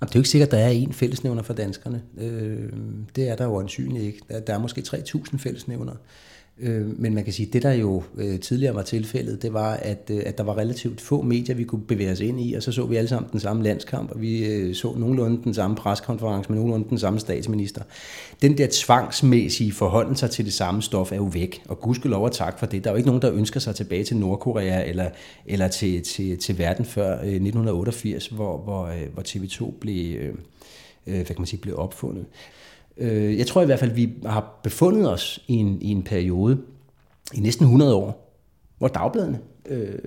Det 0.00 0.10
er 0.10 0.14
jo 0.14 0.20
ikke 0.20 0.28
sikkert, 0.28 0.46
at 0.46 0.52
der 0.52 0.58
er 0.58 0.68
en 0.68 0.92
fællesnævner 0.92 1.42
for 1.42 1.54
danskerne. 1.54 2.02
Øh, 2.18 2.72
det 3.16 3.28
er 3.28 3.36
der 3.36 3.44
jo 3.44 3.60
ansynligt 3.60 4.04
ikke. 4.04 4.20
Der 4.46 4.54
er 4.54 4.58
måske 4.58 4.80
3.000 4.80 5.38
fællesnævner. 5.38 5.94
Øh, 6.60 7.00
men 7.00 7.14
man 7.14 7.24
kan 7.24 7.32
sige, 7.32 7.46
at 7.46 7.52
det 7.52 7.62
der 7.62 7.72
jo 7.72 8.02
øh, 8.16 8.40
tidligere 8.40 8.74
var 8.74 8.82
tilfældet, 8.82 9.42
det 9.42 9.52
var, 9.52 9.74
at, 9.74 10.10
øh, 10.10 10.22
at 10.26 10.38
der 10.38 10.44
var 10.44 10.58
relativt 10.58 11.00
få 11.00 11.22
medier, 11.22 11.56
vi 11.56 11.64
kunne 11.64 11.82
bevæge 11.82 12.12
os 12.12 12.20
ind 12.20 12.40
i, 12.40 12.54
og 12.54 12.62
så 12.62 12.72
så 12.72 12.86
vi 12.86 12.96
alle 12.96 13.08
sammen 13.08 13.32
den 13.32 13.40
samme 13.40 13.62
landskamp, 13.62 14.10
og 14.10 14.20
vi 14.20 14.46
øh, 14.46 14.74
så 14.74 14.94
nogenlunde 14.96 15.44
den 15.44 15.54
samme 15.54 15.76
preskonference 15.76 16.52
med 16.52 16.58
nogenlunde 16.58 16.88
den 16.88 16.98
samme 16.98 17.20
statsminister. 17.20 17.82
Den 18.42 18.58
der 18.58 18.66
tvangsmæssige 18.72 19.72
forholden 19.72 20.16
sig 20.16 20.30
til 20.30 20.44
det 20.44 20.52
samme 20.52 20.82
stof 20.82 21.12
er 21.12 21.16
jo 21.16 21.30
væk, 21.32 21.62
og 21.68 21.80
gudskelov 21.80 22.24
og 22.24 22.32
tak 22.32 22.58
for 22.58 22.66
det. 22.66 22.84
Der 22.84 22.90
er 22.90 22.94
jo 22.94 22.96
ikke 22.96 23.08
nogen, 23.08 23.22
der 23.22 23.32
ønsker 23.32 23.60
sig 23.60 23.74
tilbage 23.74 24.04
til 24.04 24.16
Nordkorea 24.16 24.88
eller, 24.88 25.10
eller 25.46 25.68
til, 25.68 26.02
til, 26.02 26.38
til 26.38 26.58
verden 26.58 26.84
før 26.84 27.12
øh, 27.12 27.28
1988, 27.28 28.26
hvor, 28.26 28.58
hvor, 28.58 28.86
øh, 28.86 29.02
hvor 29.14 29.22
TV2 29.22 29.78
blev, 29.80 30.32
hvad 31.04 31.24
kan 31.24 31.36
man 31.38 31.46
sige, 31.46 31.60
blev 31.60 31.78
opfundet. 31.78 32.24
Øh, 32.96 33.38
jeg 33.38 33.46
tror 33.46 33.62
i 33.62 33.64
hvert 33.64 33.78
fald, 33.78 33.90
at 33.90 33.96
vi 33.96 34.12
har 34.26 34.60
befundet 34.62 35.12
os 35.12 35.44
i 35.48 35.54
en, 35.54 35.82
i 35.82 35.90
en 35.90 36.02
periode 36.02 36.58
i 37.34 37.40
næsten 37.40 37.64
100 37.64 37.94
år, 37.94 38.34
hvor 38.78 38.88
dagbladene 38.88 39.38
øh, 39.66 39.98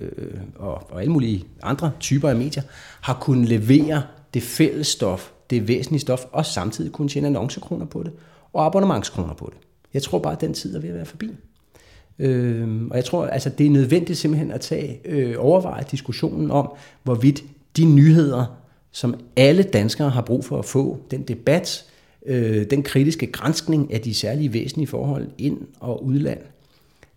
og, 0.56 0.92
og 0.92 1.00
alle 1.00 1.12
mulige 1.12 1.44
andre 1.62 1.90
typer 2.00 2.28
af 2.28 2.36
medier 2.36 2.62
har 3.00 3.18
kunnet 3.20 3.48
levere 3.48 4.02
det 4.34 4.42
fælles 4.42 4.86
stof, 4.86 5.30
det 5.50 5.68
væsentlige 5.68 6.00
stof, 6.00 6.24
og 6.32 6.46
samtidig 6.46 6.92
kunne 6.92 7.08
tjene 7.08 7.26
annoncekroner 7.26 7.86
på 7.86 8.02
det, 8.02 8.12
og 8.52 8.66
abonnementskroner 8.66 9.34
på 9.34 9.52
det. 9.54 9.58
Jeg 9.94 10.02
tror 10.02 10.18
bare, 10.18 10.32
at 10.32 10.40
den 10.40 10.54
tid 10.54 10.76
er 10.76 10.80
ved 10.80 10.88
at 10.88 10.94
være 10.94 11.04
forbi. 11.04 11.30
Øh, 12.18 12.86
og 12.90 12.96
jeg 12.96 13.04
tror, 13.04 13.26
altså, 13.26 13.50
det 13.50 13.66
er 13.66 13.70
nødvendigt 13.70 14.18
simpelthen 14.18 14.52
at 14.52 14.60
tage 14.60 15.00
øh, 15.04 15.34
overveje 15.38 15.84
diskussionen 15.90 16.50
om, 16.50 16.72
hvorvidt 17.02 17.44
de 17.76 17.84
nyheder, 17.84 18.44
som 18.92 19.14
alle 19.36 19.62
danskere 19.62 20.10
har 20.10 20.22
brug 20.22 20.44
for 20.44 20.58
at 20.58 20.64
få, 20.64 20.98
den 21.10 21.22
debat, 21.22 21.84
øh, 22.26 22.66
den 22.70 22.82
kritiske 22.82 23.26
granskning 23.26 23.94
af 23.94 24.00
de 24.00 24.14
særlige 24.14 24.52
væsentlige 24.52 24.86
forhold 24.86 25.28
ind- 25.38 25.66
og 25.80 26.04
udland, 26.04 26.40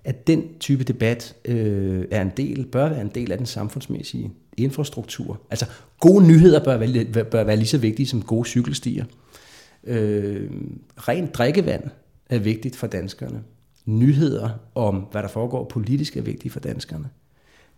at 0.03 0.27
den 0.27 0.43
type 0.59 0.83
debat 0.83 1.35
øh, 1.45 2.05
er 2.11 2.21
en 2.21 2.31
del, 2.37 2.65
bør 2.65 2.89
være 2.89 3.01
en 3.01 3.11
del 3.15 3.31
af 3.31 3.37
den 3.37 3.47
samfundsmæssige 3.47 4.31
infrastruktur. 4.57 5.41
Altså 5.49 5.65
gode 5.99 6.27
nyheder 6.27 6.63
bør 6.63 6.77
være, 6.77 7.23
bør 7.23 7.43
være 7.43 7.57
lige 7.57 7.67
så 7.67 7.77
vigtige 7.77 8.07
som 8.07 8.21
gode 8.21 8.47
cykelstier. 8.47 9.05
Øh, 9.83 10.49
rent 10.97 11.33
drikkevand 11.33 11.83
er 12.29 12.39
vigtigt 12.39 12.75
for 12.75 12.87
danskerne. 12.87 13.41
Nyheder 13.85 14.49
om, 14.75 14.95
hvad 15.11 15.23
der 15.23 15.29
foregår 15.29 15.63
politisk, 15.63 16.17
er 16.17 16.21
vigtigt 16.21 16.53
for 16.53 16.59
danskerne. 16.59 17.09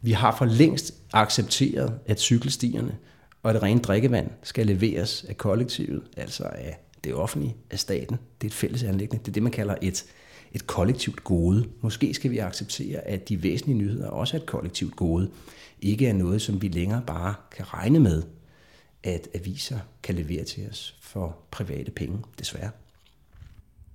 Vi 0.02 0.12
har 0.12 0.36
for 0.38 0.46
længst 0.46 0.94
accepteret, 1.14 1.94
at 2.06 2.20
cykelstierne 2.20 2.96
og 3.44 3.54
det 3.54 3.64
rent 3.64 3.84
drikkevand 3.84 4.30
skal 4.44 4.68
leveres 4.68 5.26
af 5.30 5.38
kollektivet, 5.38 6.02
altså 6.18 6.44
af 6.44 6.80
det 7.04 7.14
offentlige, 7.14 7.56
af 7.72 7.80
staten. 7.80 8.18
Det 8.42 8.48
er 8.48 8.50
et 8.50 8.54
fælles 8.54 8.84
anlæggende. 8.84 9.24
Det 9.24 9.28
er 9.28 9.34
det, 9.34 9.44
man 9.44 9.52
kalder 9.52 9.76
et, 9.82 10.06
et 10.54 10.68
kollektivt 10.68 11.24
gode. 11.24 11.70
Måske 11.82 12.14
skal 12.14 12.32
vi 12.32 12.38
acceptere, 12.38 13.00
at 13.00 13.30
de 13.30 13.44
væsentlige 13.44 13.78
nyheder 13.78 14.08
også 14.08 14.38
er 14.38 14.42
et 14.42 14.46
kollektivt 14.46 14.96
gode. 14.96 15.30
Ikke 15.82 16.08
er 16.08 16.14
noget, 16.14 16.42
som 16.42 16.62
vi 16.62 16.68
længere 16.68 17.04
bare 17.08 17.36
kan 17.52 17.74
regne 17.74 18.00
med, 18.00 18.24
at 19.04 19.28
aviser 19.34 19.80
kan 20.04 20.16
levere 20.16 20.44
til 20.44 20.70
os 20.70 20.96
for 21.02 21.38
private 21.52 21.92
penge, 21.92 22.18
desværre. 22.40 22.70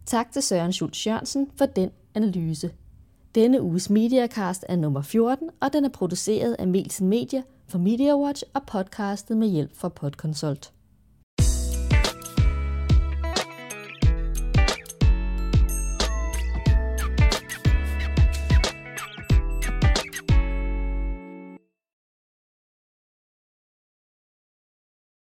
Tak 0.07 0.33
til 0.33 0.43
Søren 0.43 0.73
Schultz 0.73 1.07
Jørgensen 1.07 1.51
for 1.57 1.67
den 1.67 1.91
analyse. 2.15 2.71
Denne 3.35 3.63
uges 3.63 3.91
Mediacast 3.91 4.65
er 4.69 4.77
nummer 4.77 5.03
14, 5.03 5.51
og 5.61 5.73
den 5.73 5.85
er 5.85 5.89
produceret 5.89 6.57
af 6.59 6.69
Melsen 6.69 7.09
Media 7.09 7.43
for 7.69 7.79
MediaWatch 7.79 8.43
og 8.55 8.63
podcastet 8.67 9.37
med 9.37 9.49
hjælp 9.49 9.77
fra 9.77 9.89
Podconsult. 9.89 10.73